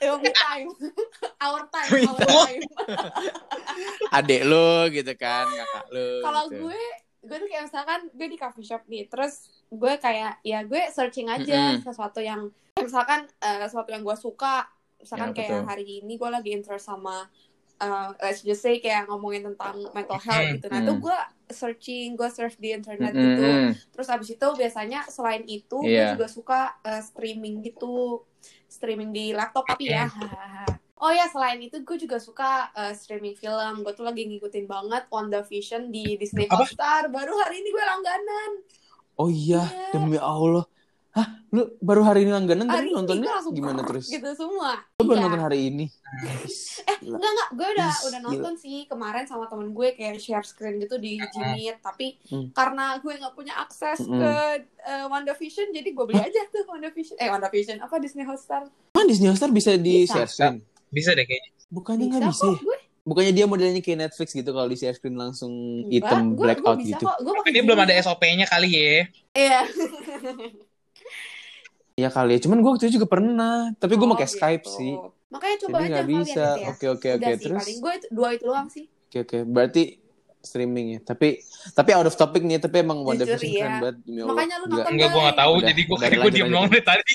Eh, 0.00 0.08
me 0.16 0.32
time, 0.32 0.64
our 1.38 1.68
time, 1.68 1.90
Me 1.92 2.08
our 2.08 2.16
time. 2.24 2.64
Adek 4.16 4.42
lu 4.42 4.88
gitu 4.88 5.12
kan, 5.12 5.44
kakak 5.44 5.86
lu. 5.92 6.24
Kalau 6.24 6.42
gitu. 6.48 6.56
gue, 6.64 6.82
gue 7.20 7.36
tuh 7.36 7.48
kayak 7.48 7.64
misalkan 7.68 8.00
gue 8.08 8.26
di 8.26 8.38
coffee 8.40 8.64
shop 8.64 8.88
nih, 8.88 9.04
terus 9.06 9.34
gue 9.68 9.92
kayak 10.00 10.40
ya 10.40 10.64
gue 10.64 10.80
searching 10.88 11.28
aja 11.28 11.76
Mm-mm. 11.76 11.84
sesuatu 11.84 12.16
yang 12.18 12.48
misalkan 12.74 13.28
eh, 13.38 13.60
sesuatu 13.60 13.92
yang 13.92 14.00
gue 14.00 14.16
suka, 14.16 14.72
misalkan 14.96 15.30
Ya, 15.30 15.36
kayak 15.36 15.50
betul. 15.52 15.68
hari 15.68 15.84
ini 16.00 16.12
gue 16.16 16.30
lagi 16.32 16.50
interest 16.56 16.88
sama 16.88 17.28
eh, 17.80 18.08
let's 18.20 18.40
just 18.40 18.60
say 18.60 18.78
kayak 18.78 19.08
ngomongin 19.08 19.42
tentang 19.42 19.80
mental 19.90 20.20
health 20.20 20.44
Mm-mm. 20.44 20.54
gitu. 20.56 20.66
Nah 20.68 20.78
itu 20.80 20.92
Mm. 20.92 21.00
gue 21.00 21.18
searching, 21.50 22.08
gue 22.14 22.28
search 22.28 22.56
di 22.56 22.70
internet 22.70 23.10
Mm-mm. 23.10 23.24
gitu. 23.26 23.44
Terus 23.90 24.08
abis 24.08 24.28
itu 24.30 24.46
biasanya 24.54 25.08
selain 25.08 25.42
itu 25.44 25.80
Iya. 25.82 26.14
gue 26.14 26.20
juga 26.20 26.26
suka 26.28 26.60
eh, 26.84 27.02
streaming 27.02 27.64
gitu, 27.64 28.22
streaming 28.68 29.10
di 29.10 29.32
laptop 29.32 29.66
tapi 29.66 29.90
ya. 29.90 30.06
Oh 31.00 31.08
ya 31.08 31.24
selain 31.26 31.56
itu 31.58 31.80
gue 31.80 31.96
juga 31.96 32.20
suka 32.20 32.68
eh, 32.70 32.92
streaming 32.92 33.34
film. 33.34 33.82
Gue 33.82 33.96
tuh 33.96 34.04
lagi 34.04 34.28
ngikutin 34.28 34.68
banget 34.68 35.08
WandaVision 35.08 35.88
di 35.88 36.14
Disney 36.14 36.44
Apa? 36.44 36.60
Hotstar. 36.62 37.08
Baru 37.08 37.34
hari 37.40 37.64
ini 37.64 37.72
gue 37.72 37.80
langganan. 37.82 38.50
Oh 39.16 39.26
iya, 39.26 39.64
Iya. 39.64 39.96
demi 39.96 40.16
Allah. 40.16 40.64
Hah, 41.10 41.26
lu 41.50 41.74
baru 41.80 42.02
hari 42.02 42.22
ini 42.22 42.30
langganan 42.30 42.64
Hari 42.64 42.70
tapi 42.70 42.86
ini 42.86 42.94
nontonnya 42.94 43.30
gimana 43.50 43.74
brrr 43.76 43.88
terus? 43.90 44.06
Gitu 44.08 44.30
semua. 44.32 44.78
Lu 44.94 45.04
baru 45.04 45.16
Iya. 45.16 45.24
nonton 45.26 45.42
hari 45.42 45.58
ini? 45.66 45.84
Eh 46.80 46.96
enggak 47.02 47.18
enggak, 47.28 47.48
gue 47.52 47.68
udah 47.72 47.90
Is, 47.90 48.02
udah 48.04 48.20
nonton 48.20 48.54
sih 48.56 48.76
kemarin 48.84 49.24
sama 49.24 49.46
temen 49.46 49.70
gue 49.70 49.88
kayak 49.92 50.16
share 50.16 50.42
screen 50.42 50.78
gitu 50.78 50.96
di 50.96 51.18
Jimit. 51.28 51.78
Tapi 51.80 52.14
Hmm. 52.26 52.50
karena 52.50 52.94
gue 52.96 53.10
nggak 53.12 53.34
punya 53.34 53.54
akses 53.56 53.98
Mm-mm. 54.00 54.16
ke 54.16 54.32
eh, 54.80 55.04
WandaVision, 55.04 55.70
jadi 55.70 55.88
gue 55.88 56.04
beli 56.04 56.20
aja 56.20 56.40
tuh 56.48 56.62
WandaVision. 56.64 57.16
Eh 57.16 57.26
WandaVision 57.26 57.78
apa 57.80 57.98
Disney 57.98 58.22
Hotstar? 58.22 58.70
Emang 58.90 59.06
Disney 59.06 59.26
Hotstar 59.26 59.50
bisa 59.50 59.74
di 59.74 60.04
Bisa. 60.04 60.14
share 60.16 60.30
screen? 60.30 60.56
bisa 60.88 61.10
deh 61.12 61.22
kayaknya 61.22 61.50
Bukannya 61.68 62.06
nggak 62.08 62.22
bisa 62.28 62.42
kok 62.44 62.50
ya? 62.52 62.58
gue. 62.60 62.78
Bukannya 63.00 63.32
dia 63.32 63.46
modelnya 63.46 63.80
kayak 63.80 63.98
Netflix 64.04 64.28
gitu 64.30 64.50
kalau 64.50 64.66
di 64.66 64.76
share 64.76 64.92
screen 64.92 65.16
langsung 65.16 65.50
hitam 65.86 66.32
gue, 66.32 66.42
blackout 66.44 66.78
bisa 66.78 66.94
gitu. 66.94 67.04
kok. 67.04 67.16
Gue 67.18 67.32
pakai 67.36 67.50
ini 67.50 67.60
belum 67.60 67.78
ada. 67.80 67.92
SOP-nya 67.96 68.46
kali 68.46 68.68
ya 68.70 69.02
Iya. 69.32 69.60
Ya 72.00 72.08
kali 72.08 72.32
ya, 72.32 72.40
cuman 72.40 72.58
gue 72.58 72.70
waktu 72.70 72.84
itu 72.86 72.94
juga 72.96 73.08
pernah. 73.08 73.68
Tapi 73.74 73.92
gue 73.94 74.06
Oh, 74.06 74.12
pakai 74.14 74.24
Skype 74.26 74.64
gitu. 74.64 74.72
sih. 74.72 74.92
Makanya 75.28 75.56
coba 75.60 75.76
Jadi 75.76 75.84
aja 75.84 75.94
kalian 75.96 76.08
bisa. 76.18 76.32
gitu 76.32 76.40
ya. 76.56 76.66
Oke 76.66 76.86
oke 76.88 77.08
Udah 77.08 77.18
oke. 77.20 77.28
sih, 77.30 77.44
Terus 77.44 77.60
paling 77.60 77.78
gue 77.78 77.92
itu- 77.94 78.10
dua 78.10 78.28
itu 78.30 78.44
doang 78.44 78.68
sih. 78.68 78.84
oke 78.88 79.18
oke. 79.20 79.38
Berarti 79.44 79.82
streaming 80.40 80.86
ya. 80.90 81.00
Tapi 81.04 81.28
tapi 81.70 81.90
out 81.92 82.06
of 82.06 82.14
topic 82.14 82.40
nih. 82.40 82.56
Tapi 82.58 82.76
emang 82.78 82.98
Jujur, 82.98 83.08
WandaVision 83.12 83.44
iya. 83.46 83.60
keren 83.60 83.74
banget. 83.78 83.96
Demi 84.00 84.18
Allah. 84.18 84.30
Makanya 84.32 84.54
lu 84.56 84.66
nonton 84.66 84.90
enggak 84.90 85.08
gue 85.10 85.20
nggak 85.20 85.38
tahu 85.38 85.52
Udah, 85.52 85.68
jadi 85.68 85.80
gue 85.84 85.96
kayak 85.98 86.12
gue 86.16 86.30
diem 86.32 86.48
doang 86.48 86.66
dari 86.66 86.82
tadi 86.82 87.14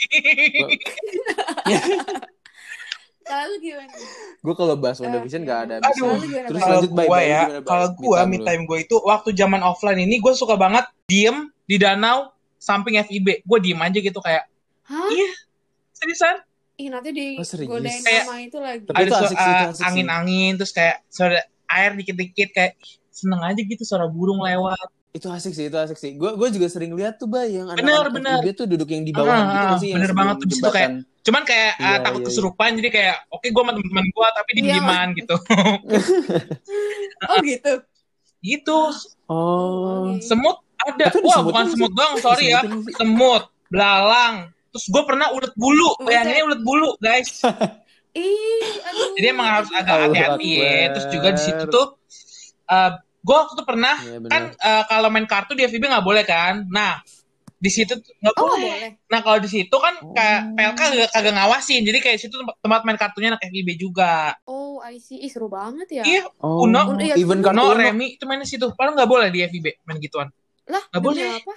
Kalau 3.26 3.58
gimana? 3.58 3.90
Gue 4.38 4.54
kalau 4.54 4.76
bahas 4.78 4.98
Eh, 4.98 5.04
WandaVision 5.04 5.42
nggak 5.42 5.60
ada 5.66 5.76
Aduh. 5.82 6.14
habisnya. 6.14 6.42
Terus 6.46 6.62
kalau 6.62 6.78
lanjut 6.78 6.92
gue 6.94 7.22
ya 7.26 7.42
kalau 7.64 7.88
gue 7.92 8.16
time 8.16 8.30
me 8.30 8.38
time 8.40 8.64
gue 8.64 8.78
itu 8.80 8.96
waktu 9.02 9.30
zaman 9.34 9.62
offline 9.62 9.98
ini 10.00 10.22
gue 10.22 10.34
suka 10.34 10.54
banget 10.54 10.86
diem 11.04 11.38
di 11.66 11.76
danau 11.76 12.30
samping 12.56 13.02
FIB 13.02 13.42
gue 13.42 13.60
diem 13.60 13.82
aja 13.82 13.98
gitu 13.98 14.22
kayak 14.22 14.46
Hah? 14.86 15.10
iya 15.10 15.30
seriusan 15.92 16.38
Ih 16.76 16.92
nanti 16.92 17.10
di 17.10 17.28
Oh, 17.36 17.48
serius? 17.48 17.72
godain 17.72 18.04
Kayak- 18.04 18.28
sama 18.28 18.36
itu 18.38 18.58
lagi. 18.60 18.84
Ada 18.86 19.00
itu 19.02 19.16
asik 19.16 19.40
angin-angin 19.82 20.52
terus 20.56 20.72
kayak 20.72 21.08
suara 21.08 21.40
air 21.66 21.96
dikit-dikit 21.96 22.52
kayak 22.52 22.76
seneng 23.08 23.40
aja 23.42 23.56
gitu 23.56 23.80
suara 23.82 24.06
burung 24.06 24.44
lewat. 24.44 24.76
Itu 25.10 25.32
asik 25.32 25.56
sih, 25.56 25.72
itu 25.72 25.78
asik 25.80 25.96
sih. 25.96 26.20
Gue 26.20 26.36
gue 26.36 26.52
juga 26.52 26.68
sering 26.68 26.92
lihat 26.92 27.16
tuh, 27.16 27.32
Bay, 27.32 27.56
yang 27.56 27.72
Bener, 27.72 28.04
anak-anak 28.04 28.12
bener. 28.12 28.38
FIB 28.44 28.48
tuh 28.54 28.68
duduk 28.68 28.92
yang 28.92 29.02
di 29.02 29.16
bawah 29.16 29.32
Ah, 29.32 29.48
gitu 29.48 29.66
ah, 29.72 29.80
sih, 29.80 29.88
yang 29.88 30.04
bener 30.04 30.12
banget 30.12 30.36
tuh, 30.36 30.48
di 30.52 30.56
situ 30.60 30.68
kayak, 30.68 30.90
jembatan. 30.92 31.24
Cuman 31.24 31.42
kayak 31.48 31.72
ah, 31.72 31.80
Iya, 31.80 31.96
takut 31.96 32.12
iya, 32.12 32.20
iya. 32.20 32.28
kesurupan 32.28 32.70
jadi 32.76 32.90
kayak 32.92 33.16
oke 33.32 33.48
gue 33.48 33.62
sama 33.64 33.72
teman-teman 33.72 34.06
gue 34.12 34.28
tapi 34.30 34.50
Iya. 34.52 34.56
diem-dieman 34.60 35.08
gitu. 35.16 35.36
Oh 37.26 37.38
gitu. 37.42 37.74
gitu. 38.42 38.80
Oh. 39.26 40.12
Oke. 40.12 40.22
Semut 40.22 40.58
ada. 40.78 41.06
Wah, 41.16 41.40
semut 41.40 41.46
bukan 41.48 41.66
semut 41.72 41.92
doang, 41.96 42.14
sorry 42.20 42.52
ya. 42.52 42.62
Semut, 42.92 43.44
belalang. 43.68 44.52
Terus 44.76 44.92
gue 44.92 45.04
pernah 45.04 45.32
ulet 45.32 45.56
bulu. 45.56 45.96
Bayanginnya 45.98 46.44
ulet 46.44 46.60
bulu, 46.60 47.00
guys. 47.00 47.40
Ih, 48.14 48.76
aduh. 48.82 49.16
Jadi 49.16 49.28
emang 49.28 49.48
harus 49.50 49.72
agak 49.72 50.08
hati-hati 50.08 50.50
ya. 50.54 50.92
Terus 50.92 51.08
juga 51.10 51.28
di 51.32 51.42
situ 51.42 51.64
tuh 51.66 51.86
eh 52.66 52.92
gue 53.20 53.36
waktu 53.36 53.54
itu 53.54 53.64
pernah 53.64 53.96
bener. 53.98 54.28
kan 54.28 54.44
eh, 54.52 54.84
kalau 54.86 55.08
main 55.10 55.24
kartu 55.24 55.52
di 55.52 55.64
FIB 55.64 55.84
nggak 55.86 56.04
boleh 56.04 56.24
kan. 56.24 56.64
Nah 56.66 57.00
di 57.56 57.68
situ 57.68 57.96
tuh- 57.96 58.16
nggak 58.18 58.36
Oh, 58.36 58.52
boleh. 58.52 58.60
boleh. 58.62 58.90
Nah 59.06 59.20
kalau 59.20 59.40
di 59.40 59.48
situ 59.48 59.76
kan 59.76 59.96
kayak 60.12 60.40
Oh. 60.42 60.56
PLK 60.56 60.80
kagak, 60.82 61.10
kagak 61.10 61.34
ngawasin. 61.34 61.82
Jadi 61.82 62.00
kayak 62.00 62.18
situ 62.18 62.36
tempat, 62.36 62.56
tempat 62.58 62.82
main 62.84 62.96
kartunya 62.96 63.30
anak 63.32 63.44
FIB 63.44 63.70
juga. 63.76 64.36
Oh, 64.44 64.80
I 64.80 64.96
see. 64.98 65.20
Ih, 65.20 65.28
seru 65.28 65.48
banget 65.48 65.88
ya. 65.90 66.04
Iya, 66.04 66.24
Oh, 66.40 66.64
Uno, 66.64 66.96
iya, 66.98 67.16
even 67.16 67.40
Uno, 67.40 67.52
Uno. 67.66 67.74
Remi 67.74 68.16
itu 68.16 68.24
mainnya 68.24 68.44
situ. 68.44 68.72
Padahal 68.72 68.96
nggak 68.96 69.08
boleh 69.10 69.28
di 69.28 69.40
FIB 69.42 69.84
main 69.84 70.00
gituan. 70.00 70.28
Lah, 70.66 70.84
Nggak 70.88 71.04
boleh. 71.04 71.32
apa? 71.36 71.56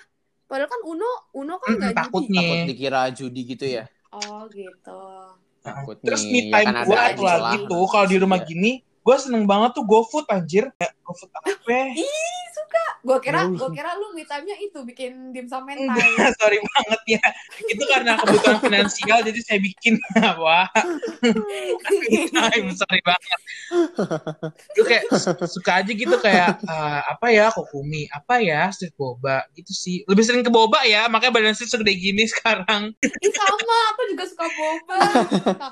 Padahal 0.49 0.69
kan 0.73 0.81
Uno, 0.89 1.11
Uno 1.37 1.55
kan 1.61 1.77
Mm, 1.77 1.79
nggak 1.79 1.95
takutnya. 1.95 2.41
Takut 2.41 2.61
dikira 2.73 3.03
judi 3.13 3.41
gitu 3.45 3.67
ya. 3.69 3.85
Oh, 4.09 4.49
gitu. 4.49 5.01
Takut 5.61 6.01
Terus 6.01 6.25
nih, 6.25 6.33
me 6.33 6.41
ya 6.49 6.53
time 6.57 6.65
kan 6.65 6.75
ada 6.75 6.87
gue 6.89 6.97
satu 6.97 7.23
lagi 7.29 7.57
tuh 7.69 7.85
kalau 7.93 8.07
di 8.09 8.17
rumah 8.17 8.39
Iya. 8.41 8.47
gini, 8.49 8.71
gue 8.81 9.17
seneng 9.21 9.45
banget 9.45 9.71
tuh 9.77 9.85
GoFood 9.85 10.25
anjir. 10.33 10.73
Kayak 10.81 10.93
GoFood 11.05 11.31
apa? 11.37 11.47
Ih, 11.93 12.41
suka. 12.57 12.85
Gua 13.05 13.19
kira, 13.21 13.45
gua 13.53 13.69
kira 13.71 13.93
lu 13.95 14.17
me 14.17 14.25
time-nya 14.25 14.57
itu 14.57 14.81
bikin 14.83 15.37
dimsum 15.37 15.63
mentai. 15.69 15.85
Sorry 16.41 16.59
banget 16.65 17.21
ya. 17.21 17.25
Itu 17.69 17.85
karena 17.85 18.17
kebutuhan 18.19 18.59
finansial 18.65 19.19
jadi 19.23 19.41
saya 19.45 19.59
bikin. 19.61 20.01
Wah, 20.43 20.67
time, 22.35 22.69
sorry 22.73 23.01
banget. 23.05 23.41
Gue 24.73 24.87
kayak 24.89 25.05
suka 25.47 25.85
aja 25.85 25.93
gitu 25.93 26.17
kayak 26.19 26.65
eh, 26.65 27.01
apa 27.05 27.27
ya 27.29 27.53
kokumi, 27.53 28.09
apa 28.09 28.41
ya 28.41 28.73
street 28.73 28.97
boba 28.97 29.45
gitu 29.53 29.73
sih. 29.77 30.03
Lebih 30.09 30.25
sering 30.25 30.45
ke 30.45 30.51
boba 30.51 30.83
ya, 30.89 31.07
makanya 31.13 31.33
badan 31.37 31.55
saya 31.55 31.69
segede 31.69 31.95
gini 31.95 32.25
sekarang. 32.27 32.97
Sama, 33.39 33.79
aku 33.95 34.03
juga 34.17 34.25
suka 34.25 34.47
boba. 34.49 34.97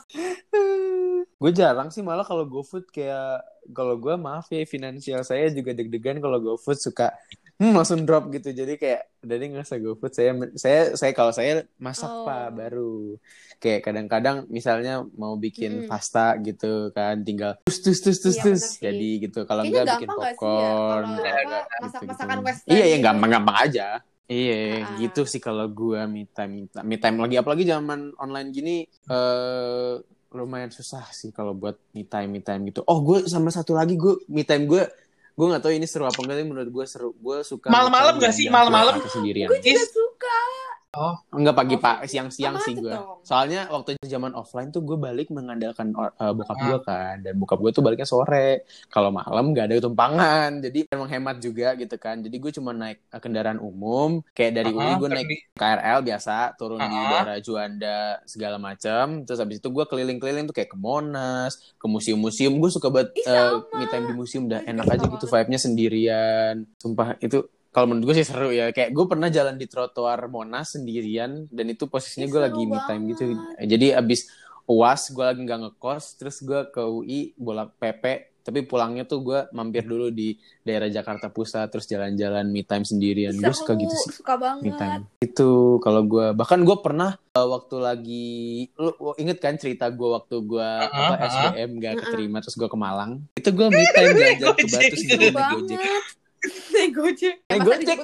gue 1.42 1.52
jarang 1.52 1.92
sih 1.92 2.00
malah 2.00 2.24
kalau 2.24 2.48
GoFood 2.48 2.88
kayak 2.88 3.44
kalau 3.74 3.98
gue 3.98 4.14
maaf 4.16 4.48
ya 4.48 4.62
finansial 4.64 5.20
saya 5.26 5.50
juga 5.52 5.74
deg-degan 5.74 6.22
kalau 6.22 6.38
GoFood 6.38 6.78
suka 6.80 7.12
hmm, 7.56 7.72
langsung 7.72 8.04
drop 8.04 8.28
gitu 8.30 8.52
jadi 8.52 8.76
kayak 8.76 9.02
nggak 9.26 9.66
usah 9.66 9.78
GoFood 9.78 10.12
saya 10.12 10.30
saya 10.54 10.80
saya 10.94 11.12
kalau 11.12 11.32
saya 11.32 11.66
masak 11.76 12.06
Oh. 12.06 12.22
pak 12.22 12.54
baru 12.54 13.16
kayak 13.56 13.80
kadang-kadang 13.82 14.36
misalnya 14.46 15.02
mau 15.16 15.34
bikin 15.34 15.82
Mm-mm. 15.82 15.90
pasta 15.90 16.36
gitu 16.38 16.92
kan 16.92 17.24
tinggal 17.24 17.56
tus 17.64 17.80
tus 17.80 17.98
tus 17.98 18.18
tus 18.20 18.36
Iya, 18.36 18.44
tus 18.44 18.62
jadi 18.78 19.08
gitu 19.26 19.42
kalau 19.44 19.64
enggak 19.64 19.96
bikin 19.96 20.08
nggak 20.08 20.34
sih 20.36 20.44
ya 20.46 20.70
popcorn 20.70 21.04
kalau 21.06 21.16
Iya, 21.16 21.32
iya, 21.42 21.60
masak-masakan 21.80 22.06
gitu-gitu. 22.28 22.46
western 22.46 22.70
iya 22.70 22.84
yang 22.86 23.00
gitu. 23.00 23.08
gampang-gampang 23.08 23.56
aja 23.58 23.86
iya 24.26 24.58
Ah. 24.84 24.96
gitu 24.98 25.22
sih 25.24 25.40
kalau 25.40 25.66
gue 25.66 26.00
me 26.06 26.22
time 26.28 26.52
me 26.52 26.66
time, 26.68 26.84
me 26.84 26.96
time 26.98 27.16
lagi 27.16 27.34
apalagi 27.34 27.64
zaman 27.64 28.12
online 28.16 28.48
gini 28.50 28.76
eh 29.08 29.94
lumayan 30.30 30.68
susah 30.68 31.08
sih 31.10 31.32
kalau 31.32 31.56
buat 31.56 31.80
me 31.90 32.04
time 32.04 32.28
me 32.28 32.40
time 32.40 32.68
gitu 32.68 32.84
oh 32.84 32.98
gue 33.00 33.24
sama 33.24 33.48
satu 33.48 33.72
lagi 33.72 33.96
gue 33.96 34.20
me 34.28 34.44
time 34.44 34.68
gue 34.68 34.84
gue 35.36 35.46
nggak 35.52 35.62
tahu 35.62 35.72
ini 35.76 35.84
seru 35.84 36.08
apa 36.08 36.16
enggak 36.16 36.36
tapi 36.40 36.48
menurut 36.48 36.70
gue 36.72 36.84
seru 36.88 37.12
gue 37.12 37.36
suka 37.44 37.68
Malam-malam 37.68 38.16
nggak 38.16 38.32
sih? 38.32 38.48
Malam-malam? 38.48 38.96
Gue 39.52 39.60
juga 39.60 39.76
Is- 39.84 39.92
suka. 40.96 41.12
Enggak 41.30 41.54
pagi 41.54 41.74
Oh, 41.74 41.78
pak 41.78 41.96
siang-siang 42.04 42.56
sih 42.58 42.74
gue. 42.74 42.88
dong? 42.88 43.20
Soalnya 43.20 43.68
waktu 43.68 44.00
zaman 44.00 44.32
offline 44.32 44.68
tuh 44.68 44.80
gue 44.80 44.96
balik 44.96 45.28
mengandalkan 45.28 45.92
eh, 45.92 46.32
bokap 46.32 46.56
Ah. 46.56 46.64
gue 46.66 46.78
kan 46.82 47.14
dan 47.20 47.34
bokap 47.34 47.58
gue 47.58 47.70
tuh 47.70 47.80
baliknya 47.80 48.04
sore. 48.04 48.64
Kalau 48.86 49.10
malam 49.10 49.52
gak 49.52 49.68
ada 49.68 49.82
tumpangan. 49.82 50.50
Jadi 50.58 50.88
emang 50.88 51.06
hemat 51.06 51.36
juga 51.38 51.74
gitu 51.74 51.94
kan. 51.94 52.18
Jadi 52.18 52.32
gue 52.34 52.50
cuma 52.50 52.72
naik 52.72 53.04
eh, 53.04 53.20
kendaraan 53.20 53.58
umum 53.58 54.24
kayak 54.30 54.52
dari 54.54 54.70
UI 54.70 54.82
Ah, 54.82 54.96
gue 54.96 55.08
naik. 55.10 55.28
KRL 55.52 56.00
biasa 56.02 56.34
turun 56.54 56.80
di 56.80 56.88
Ah. 56.90 57.08
daerah 57.12 57.38
Juanda 57.38 57.98
segala 58.24 58.56
macam. 58.56 59.22
Terus 59.22 59.38
habis 59.38 59.58
itu 59.58 59.68
gue 59.68 59.84
keliling-keliling 59.84 60.44
tuh 60.44 60.54
kayak 60.54 60.70
ke 60.70 60.78
Monas, 60.78 61.60
ke 61.74 61.86
museum-museum. 61.86 62.56
Gue 62.56 62.68
suka 62.68 62.88
banget 62.88 63.12
Ih, 63.14 63.26
eh, 63.26 63.52
me 63.72 63.84
time 63.86 64.06
di 64.06 64.14
museum 64.14 64.44
dah 64.44 64.56
Gue 64.56 64.64
juga 64.64 64.72
enak 64.72 64.86
aja 64.88 65.04
gitu 65.06 65.26
vibe-nya 65.26 65.58
sendirian. 65.58 66.54
Sumpah 66.76 67.18
itu 67.18 67.44
kalau 67.76 67.92
menurut 67.92 68.08
gue 68.08 68.24
sih 68.24 68.32
seru 68.32 68.48
ya 68.56 68.72
kayak 68.72 68.96
gue 68.96 69.04
pernah 69.04 69.28
jalan 69.28 69.60
di 69.60 69.68
trotoar 69.68 70.32
Monas 70.32 70.80
sendirian 70.80 71.44
dan 71.52 71.66
itu 71.68 71.84
posisinya 71.84 72.24
gue 72.24 72.40
lagi 72.40 72.62
me 72.64 72.80
time 72.88 73.04
gitu 73.12 73.36
jadi 73.60 74.00
abis 74.00 74.32
uas 74.64 75.12
gue 75.12 75.20
lagi 75.20 75.44
nggak 75.44 75.60
ngekos 75.60 76.16
terus 76.16 76.40
gue 76.40 76.72
ke 76.72 76.80
UI 76.80 77.36
bolak 77.36 77.76
PP 77.76 78.32
tapi 78.46 78.62
pulangnya 78.64 79.04
tuh 79.04 79.20
gue 79.26 79.40
mampir 79.52 79.84
dulu 79.84 80.08
di 80.08 80.38
daerah 80.64 80.88
Jakarta 80.88 81.28
Pusat 81.28 81.66
terus 81.66 81.84
jalan-jalan 81.84 82.48
me 82.48 82.64
time 82.64 82.86
sendirian 82.88 83.36
gue 83.36 83.52
suka 83.52 83.76
gitu 83.76 83.92
sih 83.92 84.24
suka 84.24 84.40
me 84.40 84.72
banget. 84.72 84.80
time 84.80 85.02
itu 85.20 85.76
kalau 85.84 86.00
gue 86.08 86.32
bahkan 86.32 86.64
gue 86.64 86.76
pernah 86.80 87.12
uh, 87.36 87.48
waktu 87.60 87.76
lagi 87.76 88.26
lu 88.80 88.96
inget 89.20 89.36
kan 89.36 89.60
cerita 89.60 89.92
gue 89.92 90.08
waktu 90.16 90.36
gue 90.48 90.64
Uh-uh, 90.80 90.96
apa 90.96 91.14
uh-uh. 91.20 91.28
SBM 91.28 91.70
gak 91.76 91.92
Uh-uh. 91.92 92.00
keterima 92.08 92.38
terus 92.40 92.56
gue 92.56 92.68
ke 92.72 92.78
Malang 92.80 93.20
itu 93.36 93.50
gue 93.52 93.66
me 93.68 93.84
time 93.92 94.14
jalan-jalan 94.24 94.56
ke. 94.56 94.64
Batu 94.64 94.96
sendirian 94.96 95.34
gojek 95.36 95.80
gojek. 96.92 97.34
Masa 97.46 97.62
gojek. 97.62 97.98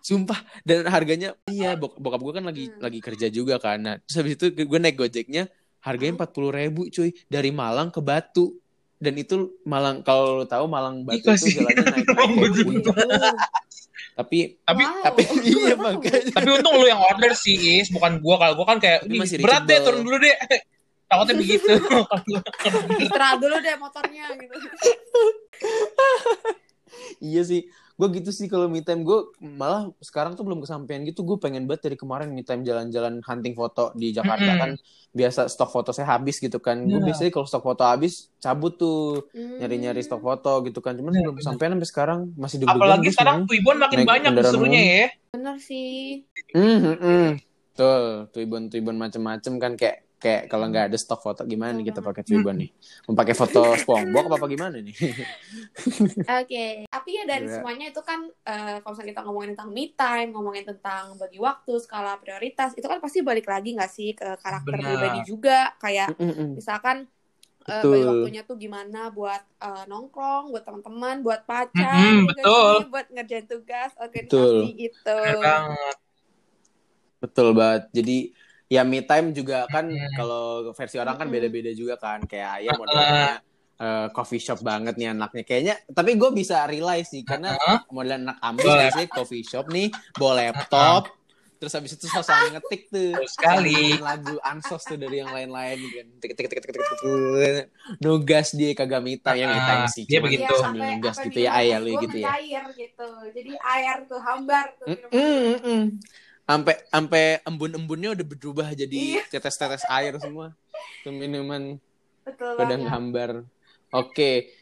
Sumpah 0.00 0.38
dan 0.62 0.86
harganya 0.86 1.34
iya 1.46 1.74
bok 1.74 1.96
bokap 1.96 2.20
gue 2.20 2.32
kan 2.32 2.44
lagi 2.44 2.64
Hmm. 2.68 2.80
lagi 2.80 2.98
kerja 2.98 3.26
juga 3.28 3.58
kan. 3.58 3.78
Nah, 3.78 3.94
terus 4.00 4.16
habis 4.16 4.34
itu 4.34 4.46
gue 4.50 4.78
naik 4.78 4.96
Gojeknya 4.96 5.48
harganya 5.80 6.16
empat 6.16 6.30
puluh 6.32 6.48
ribu 6.48 6.88
cuy 6.88 7.12
dari 7.26 7.50
Malang 7.50 7.90
ke 7.90 8.00
Batu 8.00 8.56
dan 8.96 9.14
itu 9.14 9.60
Malang 9.62 10.00
kalau 10.00 10.40
lo 10.40 10.46
tahu 10.46 10.64
Malang 10.64 11.04
Batu 11.04 11.28
Ih, 11.28 11.36
itu 11.36 11.60
jalannya 11.60 11.84
naik 11.84 12.08
naik 12.16 12.84
tapi 14.14 14.38
Tapi 14.64 14.82
Wow. 14.86 15.02
tapi 15.02 15.22
iya 15.50 15.74
makanya 15.74 16.30
tapi 16.30 16.48
untung 16.48 16.78
lu 16.78 16.86
yang 16.86 17.02
order 17.02 17.34
sih, 17.34 17.82
Is, 17.82 17.90
bukan 17.90 18.22
gua. 18.22 18.38
Kalau 18.38 18.54
gua 18.54 18.66
kan 18.70 18.78
kayak 18.78 19.04
Tapi 19.04 19.10
"Ih, 19.10 19.20
masih 19.20 19.36
berat 19.42 19.66
deh, 19.66 19.74
reachable." 19.74 19.86
turun 19.90 20.00
dulu 20.06 20.16
deh. 20.22 20.36
Takutnya 21.10 21.34
begitu. 21.36 21.66
Istirahat 22.96 23.38
dulu 23.38 23.56
deh 23.60 23.74
motornya 23.76 24.24
gitu. 24.38 24.56
Iya 27.20 27.42
sih 27.42 27.64
gue 27.94 28.08
gitu 28.12 28.28
sih 28.28 28.46
kalau 28.46 28.66
me 28.66 28.80
time 28.80 29.00
gue 29.00 29.18
malah 29.40 29.86
sekarang 29.98 30.34
tuh 30.34 30.42
belum 30.42 30.58
kesampaian 30.58 31.02
gitu 31.02 31.22
gue 31.22 31.38
pengen 31.38 31.62
banget 31.62 31.82
dari 31.84 31.94
kemarin 31.94 32.28
me 32.28 32.42
time 32.42 32.60
jalan-jalan 32.60 33.22
hunting 33.22 33.54
foto 33.54 33.94
di 33.94 34.10
Jakarta 34.10 34.42
Mm-mm. 34.44 34.58
kan 34.58 34.70
biasa 35.10 35.46
stok 35.46 35.70
foto 35.70 35.90
saya 35.90 36.10
habis 36.10 36.36
gitu 36.36 36.58
kan 36.58 36.74
gue 36.80 36.90
Iya. 36.92 37.06
biasanya 37.06 37.30
kalau 37.30 37.46
stok 37.46 37.62
foto 37.64 37.82
habis 37.82 38.34
cabut 38.36 38.74
tuh 38.74 39.30
Hmm. 39.30 39.56
nyari-nyari 39.56 40.02
stok 40.02 40.18
foto 40.20 40.58
gitu 40.64 40.78
kan 40.78 40.92
cuman 40.92 41.12
Iya, 41.12 41.22
belum 41.22 41.36
kesampaian 41.38 41.70
sampai 41.72 41.86
sekarang 41.86 42.18
masih 42.34 42.56
deg-degan 42.58 42.82
Apalagi 42.82 43.00
gue 43.00 43.14
sekarang. 43.14 43.38
Twibbon 43.46 43.76
makin 43.78 43.96
Naik 43.96 44.08
banyak 44.08 44.30
umum. 44.50 44.72
ya. 44.74 45.06
Bener 45.30 45.56
sih. 45.58 45.98
Hmm, 46.50 46.78
hmm, 46.80 46.96
hmm. 46.98 47.28
Betul, 47.70 48.02
Twibbon 48.30 48.62
Twibbon 48.68 48.96
macem-macem 48.96 49.52
kan 49.56 49.74
kayak 49.74 50.03
kayak 50.24 50.42
kalau 50.48 50.64
nggak 50.72 50.84
ada 50.88 50.96
stok 50.96 51.20
foto 51.20 51.40
gimana 51.44 51.76
nih 51.76 51.92
kita 51.92 52.00
pakai 52.00 52.22
Twibbon 52.24 52.56
nih? 52.64 52.70
Mau 53.06 53.14
pakai 53.20 53.34
foto 53.36 53.60
SpongeBob 53.80 54.24
apa 54.32 54.36
apa 54.40 54.46
gimana 54.48 54.76
nih? 54.80 54.94
Oke, 56.40 56.88
tapi 56.88 57.10
ya 57.20 57.24
dari 57.28 57.44
Iya. 57.44 57.60
semuanya 57.60 57.86
itu 57.92 58.00
kan 58.00 58.20
eh, 58.48 58.76
kalau 58.80 58.92
misalnya 58.96 59.10
kita 59.12 59.22
ngomongin 59.28 59.50
tentang 59.52 59.70
me 59.76 59.84
time, 59.92 60.28
ngomongin 60.32 60.64
tentang 60.64 61.04
bagi 61.20 61.36
waktu, 61.36 61.72
skala 61.84 62.16
prioritas, 62.16 62.72
itu 62.72 62.86
kan 62.88 62.96
pasti 63.04 63.20
balik 63.20 63.44
lagi 63.44 63.76
nggak 63.76 63.92
sih 63.92 64.16
ke 64.16 64.28
karakter 64.40 64.72
Benar. 64.72 64.88
pribadi 64.88 65.20
juga. 65.28 65.58
Kayak 65.76 66.16
Mm-mm. 66.16 66.56
misalkan 66.56 67.04
Betul. 67.64 67.92
bagi 67.92 68.04
waktunya 68.08 68.42
tuh 68.48 68.56
gimana 68.56 69.12
buat 69.12 69.42
eh, 69.60 69.84
nongkrong, 69.88 70.44
buat 70.52 70.64
teman-teman, 70.64 71.16
buat 71.20 71.40
pacar, 71.44 72.00
ya 72.08 72.24
nggak 72.24 72.36
betul. 72.40 72.72
sih? 72.72 72.82
buat 72.88 73.06
ngerjain 73.12 73.46
tugas, 73.48 73.90
organisasi 74.00 74.32
Betul. 74.32 74.80
gitu. 74.80 75.18
Banget. 75.44 75.96
Betul 77.20 77.48
banget. 77.56 77.82
Jadi 77.96 78.16
ya 78.66 78.82
me 78.82 79.00
time 79.00 79.30
juga 79.30 79.64
kan 79.66 79.86
Hmm. 79.86 80.12
kalau 80.14 80.44
versi 80.72 80.96
orang 80.96 81.16
kan 81.16 81.28
beda-beda 81.28 81.70
juga 81.70 81.94
kan. 81.96 82.24
Kayak 82.24 82.50
ayah 82.60 82.72
modelnya 82.74 83.30
eh, 83.74 84.06
coffee 84.10 84.38
shop 84.38 84.62
banget 84.62 84.94
nih 84.94 85.10
anaknya. 85.10 85.42
Kayaknya 85.42 85.74
tapi 85.90 86.14
gue 86.14 86.30
bisa 86.30 86.62
realize 86.64 87.10
sih 87.10 87.22
karena 87.22 87.54
Uh-uh. 87.54 87.78
model 87.90 88.22
anak 88.22 88.38
ambis 88.38 88.64
biasanya 88.64 89.08
coffee 89.08 89.42
shop 89.42 89.66
nih 89.68 89.88
bawa 90.14 90.32
laptop. 90.40 91.10
Terus 91.54 91.80
habis 91.80 91.96
itu 91.96 92.04
sosok 92.04 92.52
ngetik 92.52 92.92
tuh. 92.92 93.14
Sekali. 93.24 93.96
Lagu 93.96 94.36
ansos 94.42 94.84
tuh 94.84 94.94
dari 94.94 95.16
yang 95.18 95.32
lain-lain 95.32 95.80
gitu 95.80 95.96
kan. 95.96 96.06
Tik 96.20 96.30
tik 96.36 96.46
tik 96.46 96.60
tik 96.60 96.70
tik 96.70 96.76
tik, 96.76 96.98
tik. 97.00 97.64
Nugas 98.04 98.52
dia 98.52 98.76
kagak 98.76 99.00
me 99.00 99.16
time 99.16 99.38
ya 99.38 99.46
me 99.48 99.58
time 99.58 99.84
sih. 99.88 100.04
Dia 100.04 100.20
begitu. 100.20 100.44
Iya, 100.44 100.60
sambil 100.60 100.82
sampai- 100.84 100.92
nugas 101.00 101.16
gitu 101.24 101.38
ya 101.40 101.50
minuman 101.50 101.62
ayah 101.64 101.78
es 101.78 101.82
lu 101.82 101.92
gitu 102.04 102.16
ya. 102.20 102.26
mencair 102.28 102.64
gitu. 102.76 103.08
Jadi 103.32 103.52
air 103.56 103.96
tuh 104.04 104.20
hambar 104.20 104.66
tuh 104.76 104.86
Sampai 106.44 106.76
sampai 106.84 107.24
embun-embunnya 107.42 108.12
udah 108.12 108.26
berubah 108.26 108.68
jadi 108.70 108.92
Iya. 108.92 109.22
tetes-tetes 109.30 109.84
air 109.88 110.12
semua. 110.18 110.52
Tuh 111.00 111.10
minuman 111.10 111.80
Betul 112.20 112.52
banget. 112.54 112.78
nghambar. 112.82 113.30
Oke. 113.90 114.52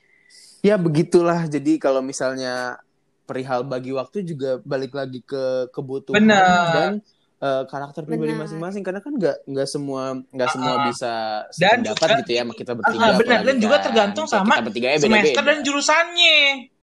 ya 0.60 0.78
begitulah. 0.78 1.42
Jadi 1.44 1.74
kalau 1.76 1.98
misalnya 1.98 2.78
perihal 3.24 3.62
bagi 3.62 3.90
waktu 3.90 4.22
juga 4.22 4.62
balik 4.62 4.92
lagi 4.92 5.18
ke 5.20 5.42
kebutuhan 5.68 6.14
Benar. 6.16 6.70
dan 6.70 6.92
eh, 7.36 7.64
karakter 7.66 8.06
pribadi 8.06 8.30
Benar. 8.30 8.46
masing-masing 8.46 8.82
karena 8.82 9.02
kan 9.02 9.10
nggak 9.12 9.42
nggak 9.44 9.66
semua 9.66 10.02
nggak 10.24 10.48
semua 10.48 10.72
Ah. 10.72 10.84
bisa 10.86 11.12
Dan 11.52 11.82
juga- 11.82 12.14
gitu 12.16 12.30
ya 12.30 12.40
sama 12.40 12.54
kita 12.54 12.72
bertiga. 12.72 13.02
Ah, 13.02 13.18
benar. 13.18 13.40
Dan 13.42 13.56
juga 13.58 13.76
kan. 13.76 13.84
tergantung 13.84 14.26
sama 14.26 14.54
kita 14.54 14.62
bertiga 14.62 14.86
ya 14.86 14.98
semester 15.00 15.10
beda-beda. 15.34 15.48
dan 15.50 15.58
jurusannya. 15.60 16.38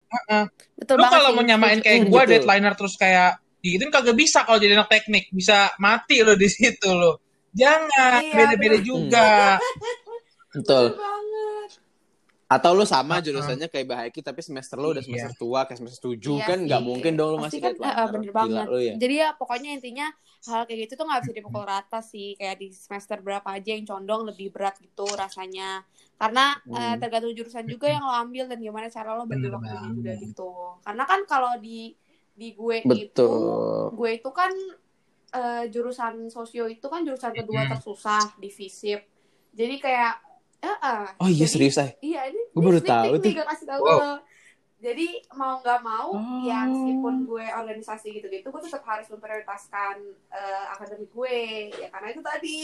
Heeh. 0.08 0.44
Betul 0.74 0.96
Lu 0.96 1.02
banget 1.04 1.14
kalau 1.14 1.30
mau 1.32 1.44
nyamain 1.44 1.78
kayak 1.78 1.98
Hmm, 2.00 2.08
gue 2.08 2.18
betul. 2.18 2.32
deadlineer 2.34 2.74
terus 2.74 2.96
kayak 2.96 3.32
digituin 3.68 3.92
kagak 3.92 4.16
bisa 4.16 4.42
kalau 4.42 4.56
jadi 4.56 4.74
anak 4.74 4.88
teknik 4.88 5.28
bisa 5.30 5.76
mati 5.78 6.24
lo 6.24 6.34
di 6.34 6.48
situ 6.48 6.88
lo. 6.88 7.20
Jangan 7.52 8.22
Iya, 8.22 8.34
beda-beda 8.34 8.78
juga. 8.80 9.28
Betul. 10.56 10.96
Atau 12.48 12.72
lu 12.72 12.88
sama 12.88 13.20
jurusannya 13.20 13.68
kayak 13.68 13.88
Bahaki 13.92 14.24
tapi 14.24 14.40
semester 14.40 14.80
lu 14.80 14.96
udah 14.96 15.04
Iya. 15.04 15.20
semester 15.20 15.32
tua 15.36 15.68
kayak 15.68 15.84
semester 15.84 16.00
7 16.16 16.16
Iya 16.16 16.46
kan 16.48 16.60
nggak 16.64 16.80
mungkin 16.80 17.12
dong 17.14 17.30
lu 17.36 17.38
Pasti 17.44 17.60
masih 17.60 17.76
kan 17.76 17.92
eh, 17.92 18.08
bener 18.08 18.32
banget. 18.32 18.48
Gila 18.48 18.64
lu 18.72 18.80
ya. 18.80 18.94
Jadi 18.96 19.16
ya 19.20 19.30
pokoknya 19.36 19.70
intinya 19.76 20.08
hal 20.48 20.62
kayak 20.64 20.80
gitu 20.88 20.94
tuh 20.96 21.06
nggak 21.12 21.22
bisa 21.28 21.34
dipukul 21.36 21.64
rata 21.68 22.00
sih. 22.00 22.40
Kayak 22.40 22.56
di 22.58 22.68
semester 22.72 23.20
berapa 23.20 23.50
aja 23.52 23.76
yang 23.76 23.84
condong 23.84 24.32
lebih 24.32 24.56
berat 24.56 24.80
gitu 24.80 25.04
rasanya. 25.12 25.84
Karena 26.16 26.56
eh, 26.64 26.96
Hmm. 26.96 27.04
tergantung 27.04 27.36
jurusan 27.36 27.68
juga 27.68 27.92
yang 27.92 28.08
lo 28.08 28.16
ambil 28.16 28.48
dan 28.48 28.64
gimana 28.64 28.88
cara 28.88 29.12
lo 29.12 29.28
bagi 29.28 29.52
waktunya 29.52 29.84
juga 29.92 30.12
gitu. 30.16 30.50
Karena 30.88 31.04
kan 31.04 31.20
kalau 31.28 31.52
di 31.60 31.92
di 32.38 32.54
gue 32.54 32.76
itu 32.80 32.88
Betul. 32.88 33.92
gue 33.92 34.10
itu 34.14 34.30
kan 34.30 34.54
eh, 35.30 35.64
jurusan 35.68 36.28
sosio 36.28 36.66
itu 36.66 36.84
kan 36.84 37.02
jurusan 37.02 37.34
kedua 37.34 37.62
Hmm. 37.62 37.70
tersusah 37.74 38.36
di 38.36 38.48
FISIP. 38.48 39.00
Jadi 39.52 39.76
kayak 39.78 40.14
eh, 40.60 40.70
eh, 40.70 41.06
Oh 41.18 41.28
iya 41.28 41.40
jadi- 41.40 41.52
serius 41.52 41.78
ay. 41.78 41.92
Iya, 42.00 42.22
ini 42.30 42.40
Gue 42.50 42.62
baru 42.64 42.80
tahu 42.80 43.12
peek 43.12 43.16
tuh. 43.16 43.24
nih, 43.24 43.36
gak 43.36 43.48
kasih 43.52 43.66
tahu 43.68 43.82
Wow. 43.84 44.00
lo. 44.00 44.14
Jadi 44.78 45.08
mau 45.32 45.58
nggak 45.58 45.80
mau, 45.82 46.08
Oh. 46.14 46.40
ya 46.40 46.64
meskipun 46.64 47.26
gue 47.26 47.44
organisasi 47.44 48.08
gitu-gitu, 48.12 48.48
gue 48.48 48.62
tetap 48.64 48.84
harus 48.84 49.08
memprioritaskan 49.08 49.96
eh, 50.30 50.64
akademik 50.72 51.10
gue. 51.10 51.40
Ya 51.76 51.88
karena 51.90 52.08
itu 52.12 52.22
tadi 52.22 52.56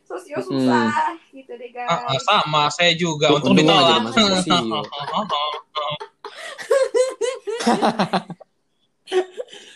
sosio 0.00 0.36
Hmm. 0.36 0.48
susah 0.48 1.12
gitu 1.28 1.52
deh 1.52 1.68
guys. 1.68 1.84
Ah, 1.84 2.00
ah, 2.06 2.20
sama 2.20 2.62
saya 2.70 2.94
juga 2.94 3.28
untung 3.28 3.52
untung 3.52 3.66
nggak 3.66 3.76
ditolak. 3.76 4.14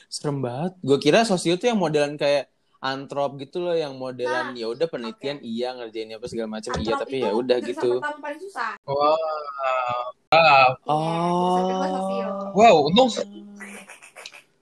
Serem 0.09 0.39
banget. 0.41 0.73
Gue 0.81 0.99
kira 0.99 1.25
sosio 1.25 1.57
tuh 1.57 1.69
yang 1.69 1.81
modelan 1.81 2.15
kayak 2.15 2.53
antrop 2.83 3.39
gitu 3.39 3.63
loh 3.63 3.79
yang 3.79 3.95
modelan 3.95 4.51
Nah, 4.53 4.59
ya 4.59 4.67
udah 4.67 4.91
penelitian 4.91 5.39
iya 5.39 5.71
ngerjain 5.71 6.11
apa 6.13 6.27
segala 6.27 6.59
macam 6.59 6.75
iya 6.83 6.99
tapi 6.99 7.23
ya 7.23 7.31
udah 7.31 7.57
gitu. 7.63 8.03
pertama 8.03 8.19
paling 8.19 8.41
susah. 8.43 8.75
Wow. 8.83 9.15
Kedua 10.27 10.59
Oh. 10.91 12.51
Wow, 12.53 12.77
untung 12.91 13.09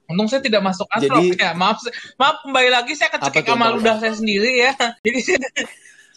untung 0.05 0.27
saya 0.27 0.43
tidak 0.43 0.61
masuk 0.61 0.85
antrop 0.91 1.23
Jadi- 1.23 1.39
ya. 1.39 1.51
Maaf, 1.55 1.81
maaf 2.15 2.43
kembali 2.43 2.69
lagi 2.69 2.93
saya 2.93 3.09
kecekik 3.09 3.47
sama 3.47 3.71
apa? 3.71 3.75
ludah 3.79 3.95
saya 3.97 4.13
sendiri 4.13 4.69
ya. 4.69 4.71
Jadi 5.07 5.19
saya 5.23 5.39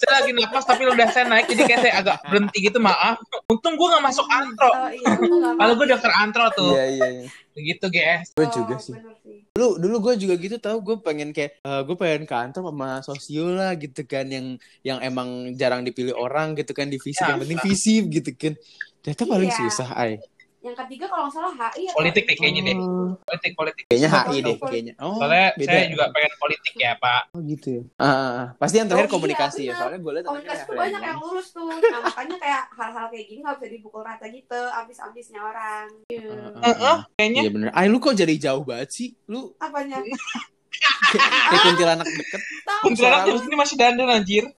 lagi 0.05 0.31
napas 0.31 0.65
tapi 0.65 0.83
ludah 0.83 1.07
saya 1.07 1.25
naik 1.25 1.47
jadi 1.47 1.63
kayak 1.65 1.81
saya 1.81 1.95
agak 1.97 2.17
berhenti 2.27 2.59
gitu 2.61 2.79
maaf. 2.79 3.23
Untung 3.47 3.75
gue 3.75 3.87
nggak 3.87 4.05
masuk 4.05 4.27
antro. 4.27 4.67
Oh, 4.69 4.91
iya, 4.91 5.07
untung 5.15 5.39
nggak 5.39 5.55
Kalau 5.57 5.73
gue 5.75 5.87
daftar 5.87 6.13
antro 6.17 6.45
tuh. 6.53 6.71
Iya 6.73 6.85
iya. 6.91 7.07
iya. 7.15 7.29
Begitu 7.55 7.87
guys. 7.89 8.27
Gue 8.33 8.45
Oh, 8.45 8.51
juga 8.51 8.75
sih. 8.77 8.93
bener 8.93 9.15
sih. 9.21 9.39
Dulu 9.55 9.69
dulu 9.79 9.97
gue 10.03 10.15
juga 10.19 10.35
gitu 10.35 10.57
tau 10.59 10.77
gue 10.79 10.97
pengen 10.99 11.31
kayak 11.31 11.63
gue 11.63 11.95
pengen 11.95 12.23
ke 12.25 12.35
antrop 12.35 12.67
sama 12.67 12.99
sosio 13.01 13.47
lah 13.49 13.73
gitu 13.75 14.03
kan 14.03 14.27
yang 14.27 14.59
yang 14.83 14.99
emang 14.99 15.55
jarang 15.55 15.87
dipilih 15.87 16.13
orang 16.13 16.53
gitu 16.55 16.75
kan 16.75 16.91
di 16.91 16.99
fisip 16.99 17.23
Ya, 17.23 17.33
yang 17.33 17.41
penting 17.47 17.63
fisip 17.63 18.11
gitu 18.11 18.31
kan. 18.35 18.55
Ternyata 19.01 19.23
paling 19.25 19.49
Iya. 19.49 19.59
susah 19.63 19.89
ay. 19.95 20.19
Yang 20.65 20.77
ketiga 20.81 21.05
kalau 21.07 21.29
nggak 21.29 21.37
salah 21.37 21.53
HI 21.53 21.83
atau 21.87 21.97
Politik 22.01 22.25
deh 22.25 22.37
kayaknya 22.37 22.63
deh. 22.65 22.75
Oh. 22.75 23.13
Politik 23.21 23.53
politik. 23.53 23.85
Kayaknya 23.85 24.09
HI 24.09 24.17
politik. 24.17 24.43
deh 24.43 24.57
kayaknya. 24.65 24.95
Oh, 24.97 25.17
Soalnya 25.21 25.47
beda. 25.55 25.69
saya 25.69 25.85
juga 25.87 26.05
pengen 26.09 26.33
politik 26.35 26.75
ya 26.75 26.93
Pak. 26.97 27.23
Oh 27.31 27.41
gitu 27.45 27.69
ya. 27.69 27.83
Ah, 27.95 28.09
ah. 28.09 28.47
pasti 28.57 28.77
yang 28.77 28.89
terakhir 28.89 29.05
Oh, 29.05 29.11
iya, 29.11 29.17
komunikasi 29.21 29.61
ya. 29.61 29.67
benar. 29.67 29.79
Soalnya 29.79 30.01
gue 30.01 30.13
lihat 30.15 30.25
komunikasi 30.25 30.63
tuh 30.65 30.75
banyak 30.75 31.03
yang 31.05 31.19
lulus 31.21 31.49
tuh 31.51 31.69
nah 31.69 32.01
makanya 32.03 32.37
kayak 32.41 32.63
hal-hal 32.73 33.07
kayak 33.07 33.25
gini 33.29 33.41
nggak 33.41 33.57
bisa 33.57 33.69
dipukul 33.71 34.01
rata 34.01 34.27
gitu 34.27 34.61
abis-abisnya 34.73 35.41
orang 35.41 35.87
Iya. 36.09 36.33
Ah, 36.57 36.65
ah, 36.65 36.77
ah. 36.83 36.99
Kayaknya 37.15 37.41
Iya 37.41 37.51
bener. 37.53 37.69
Ay 37.71 37.87
lu 37.87 38.01
kok 38.01 38.17
jadi 38.17 38.35
jauh 38.35 38.65
banget 38.65 38.89
sih? 38.91 39.09
Lu 39.27 39.53
apanya 39.59 40.01
kayak 41.13 41.61
kuntilanak 41.63 42.09
deket. 42.09 42.41
kuntilanak 42.81 43.21
terus 43.25 43.43
ini 43.45 43.55
masih 43.55 43.77
dandan 43.77 44.09
anjir. 44.11 44.45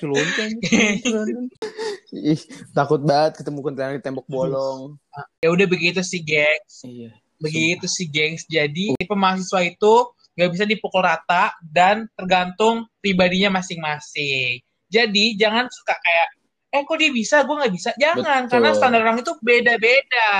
Keloncan. 0.00 0.50
Ih, 2.34 2.42
takut 2.74 3.00
banget 3.00 3.40
ketemu 3.40 3.58
kuntilanak 3.62 3.94
di 4.00 4.04
tembok 4.04 4.26
bolong. 4.26 4.98
Ya 5.40 5.48
udah 5.54 5.66
begitu 5.70 6.02
sih, 6.02 6.20
gengs. 6.20 6.84
Iya. 6.84 7.14
Begitu 7.40 7.86
sih, 7.86 8.10
gengs. 8.10 8.44
Jadi 8.50 8.98
tipe 8.98 9.14
mahasiswa 9.16 9.62
itu 9.64 9.94
nggak 10.36 10.50
bisa 10.56 10.64
dipukul 10.66 11.02
rata 11.04 11.54
dan 11.60 12.08
tergantung 12.16 12.88
pribadinya 13.00 13.60
masing-masing. 13.60 14.60
Jadi 14.90 15.38
jangan 15.38 15.70
suka 15.70 15.94
kayak 15.94 16.28
eh 16.70 16.82
kok 16.86 16.98
dia 17.02 17.10
bisa, 17.10 17.42
gue 17.42 17.56
nggak 17.56 17.74
bisa. 17.74 17.90
Jangan, 17.98 18.46
Betul. 18.46 18.50
karena 18.54 18.70
standar 18.78 19.00
orang 19.02 19.18
itu 19.22 19.32
beda-beda. 19.42 20.30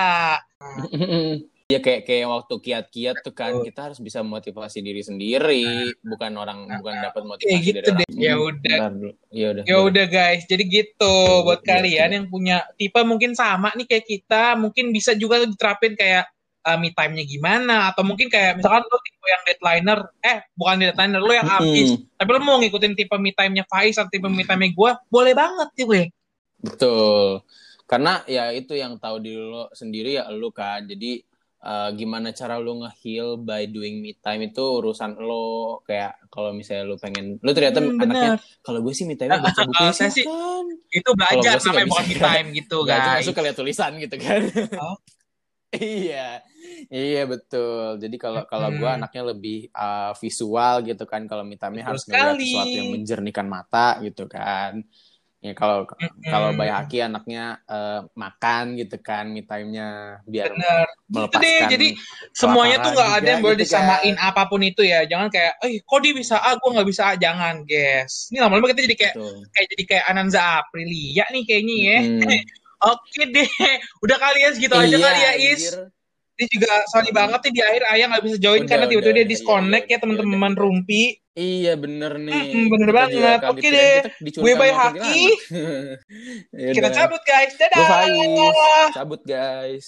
Ya 1.70 1.78
kayak 1.78 2.02
kayak 2.02 2.26
waktu 2.26 2.54
kiat-kiat 2.58 3.16
tuh 3.22 3.30
kan 3.30 3.62
kita 3.62 3.80
harus 3.86 4.02
bisa 4.02 4.26
motivasi 4.26 4.82
diri 4.82 5.06
sendiri, 5.06 5.94
bukan 6.02 6.34
orang 6.34 6.66
bukan 6.82 6.94
dapat 6.98 7.22
motivasi 7.22 7.62
gitu 7.62 7.78
dari 7.78 8.02
deh. 8.02 8.10
orang. 8.10 8.18
Ya 8.18 8.34
udah. 8.34 8.76
Bentar 8.76 8.92
dulu. 8.98 9.12
Ya 9.30 9.46
udah. 9.54 9.64
Ya 9.70 9.76
udah 9.78 10.04
guys, 10.10 10.42
jadi 10.50 10.64
gitu 10.66 11.14
buat 11.46 11.62
Iya, 11.62 11.68
kalian 11.70 12.08
iya. 12.10 12.16
yang 12.18 12.26
punya 12.26 12.66
tipe 12.74 12.98
mungkin 13.06 13.38
sama 13.38 13.70
nih 13.78 13.86
kayak 13.86 14.06
kita, 14.10 14.58
mungkin 14.58 14.90
bisa 14.90 15.14
juga 15.14 15.46
diterapin 15.46 15.94
kayak 15.94 16.26
uh, 16.66 16.76
me 16.76 16.90
time-nya 16.90 17.24
gimana 17.24 17.94
atau 17.94 18.02
mungkin 18.02 18.26
kayak 18.26 18.58
misalkan 18.58 18.84
lo 18.90 18.98
tipe 19.00 19.26
yang 19.30 19.42
deadlineer, 19.46 20.00
eh 20.26 20.38
bukan 20.58 20.76
deadlineer 20.82 21.22
lo 21.22 21.32
yang 21.32 21.48
habis, 21.48 21.88
Mm-mm. 21.94 22.18
tapi 22.18 22.30
lo 22.34 22.40
mau 22.42 22.58
ngikutin 22.58 22.92
tipe 22.98 23.14
me 23.14 23.30
time-nya 23.30 23.64
Faiz 23.70 23.94
atau 23.94 24.10
tipe 24.10 24.26
me 24.26 24.42
time-nya 24.42 24.74
gue, 24.74 24.90
boleh 25.06 25.32
banget 25.38 25.68
ya 25.78 25.84
gue. 25.86 26.02
Betul. 26.60 27.46
Karena 27.90 28.22
ya 28.30 28.54
itu 28.54 28.78
yang 28.78 29.02
tahu 29.02 29.18
diri 29.18 29.42
lo 29.42 29.66
sendiri 29.74 30.14
ya 30.20 30.30
lu 30.30 30.54
kan. 30.54 30.86
Jadi 30.86 31.26
eh, 31.60 31.90
gimana 31.92 32.32
cara 32.32 32.56
lu 32.56 32.80
nge-heal 32.80 33.36
by 33.38 33.68
doing 33.68 34.00
me 34.00 34.16
time 34.16 34.48
itu 34.48 34.60
urusan 34.60 35.20
lo 35.20 35.80
kayak 35.84 36.16
kalau 36.28 36.50
misalnya 36.50 36.88
lu 36.88 36.96
pengen 36.96 37.36
lu 37.38 37.50
ternyata 37.52 37.78
Hmm, 37.80 38.00
anaknya 38.00 38.30
kalau 38.60 38.80
gue 38.80 38.94
sih 38.96 39.04
me 39.04 39.14
time 39.14 39.36
baca 39.36 39.60
buku 39.68 39.84
Saya 39.92 40.08
sih 40.08 40.24
silahkan. 40.24 40.64
Itu 40.90 41.10
belajar 41.14 41.54
namanya 41.54 41.70
nggak 41.70 41.88
bukan 41.88 42.06
me 42.08 42.16
time 42.18 42.46
gitu 42.56 42.76
guys. 42.82 43.22
masuk 43.22 43.38
lihat 43.38 43.56
tulisan 43.56 43.92
gitu 44.00 44.16
kan. 44.18 44.40
Oh. 44.80 44.96
iya. 45.76 46.42
Iya 46.90 47.22
betul. 47.30 48.00
Jadi 48.02 48.16
kalau 48.18 48.42
kalau 48.48 48.74
Hmm. 48.74 48.78
gue 48.82 48.90
anaknya 48.90 49.22
lebih 49.30 49.58
uh, 49.70 50.10
visual 50.18 50.82
gitu 50.82 51.04
kan. 51.06 51.28
Kalau 51.30 51.46
me 51.46 51.54
harus 51.56 52.02
ngeliat 52.08 52.34
sekali. 52.34 52.46
sesuatu 52.50 52.74
yang 52.74 52.90
menjernihkan 52.90 53.46
mata 53.46 54.02
gitu 54.02 54.26
kan. 54.26 54.82
Ya 55.40 55.56
kalau 55.56 55.88
Mm-mm. 55.88 56.28
kalau 56.28 56.52
Bayaki 56.52 57.00
anaknya 57.00 57.64
eh, 57.64 58.04
makan 58.12 58.76
gitu 58.76 59.00
kan 59.00 59.24
me 59.32 59.40
time-nya 59.40 60.20
biar 60.28 60.52
Bener. 60.52 60.84
Gitu 61.08 61.16
melepaskan 61.16 61.40
deh, 61.40 61.60
jadi 61.72 61.88
semuanya 62.36 62.76
tuh 62.84 62.92
nggak 62.92 63.10
ada 63.16 63.28
yang 63.32 63.40
boleh 63.40 63.56
gitu 63.56 63.72
kan. 63.72 63.88
disamain 63.88 64.16
apa 64.20 64.42
pun 64.52 64.60
itu 64.60 64.84
ya. 64.84 65.08
Jangan 65.08 65.32
kayak, 65.32 65.56
eh 65.64 65.80
kok 65.80 66.00
dia 66.04 66.12
bisa 66.12 66.36
A, 66.44 66.60
gue 66.60 66.70
nggak 66.76 66.88
bisa 66.92 67.02
A. 67.08 67.12
Jangan, 67.16 67.64
guys. 67.64 68.28
Ini 68.28 68.38
lama-lama 68.44 68.68
kita 68.68 68.84
jadi 68.84 68.96
kayak 69.00 69.14
Betul. 69.16 69.36
kayak 69.48 69.66
jadi 69.72 69.84
kayak 69.88 70.04
Ananza 70.12 70.40
Aprilia 70.60 71.24
nih 71.32 71.42
kayaknya 71.48 71.76
ya. 71.80 71.98
Mm. 72.04 72.20
Oke 72.92 73.22
deh, 73.28 73.48
udah 74.04 74.16
kalian 74.16 74.52
segitu 74.56 74.72
aja 74.72 74.92
Iya, 74.92 75.04
kali 75.04 75.20
ya 75.20 75.32
Is. 75.36 75.60
anjir. 75.72 75.76
Ini 76.40 76.48
juga 76.56 76.72
sorry 76.88 77.12
banget 77.12 77.40
nih 77.44 77.52
di 77.52 77.60
akhir 77.60 77.82
Ayah 77.92 78.06
nggak 78.08 78.24
bisa 78.24 78.36
join 78.40 78.64
Udah, 78.64 78.70
karena 78.72 78.86
tiba-tiba 78.88 79.12
dia 79.12 79.20
udah, 79.20 79.28
disconnect 79.28 79.84
iya, 79.84 79.92
ya 79.92 79.96
iya, 80.00 80.00
teman-teman 80.00 80.52
udah. 80.56 80.62
rumpi. 80.64 81.02
Iya 81.36 81.72
bener 81.76 82.12
nih. 82.16 82.32
Mm-mm, 82.32 82.64
bener 82.72 82.88
Kita 82.88 82.96
banget. 82.96 83.40
Oke 83.44 83.60
kirain 83.60 83.76
deh. 83.76 84.00
Gue 84.40 84.52
kuntilanak. 84.56 84.72
Haki. 84.72 85.24
Yaudah. 86.56 86.74
Kita 86.80 86.88
cabut 86.96 87.22
guys, 87.28 87.52
dadah. 87.60 87.88
Cabut 88.96 89.20
guys. 89.28 89.84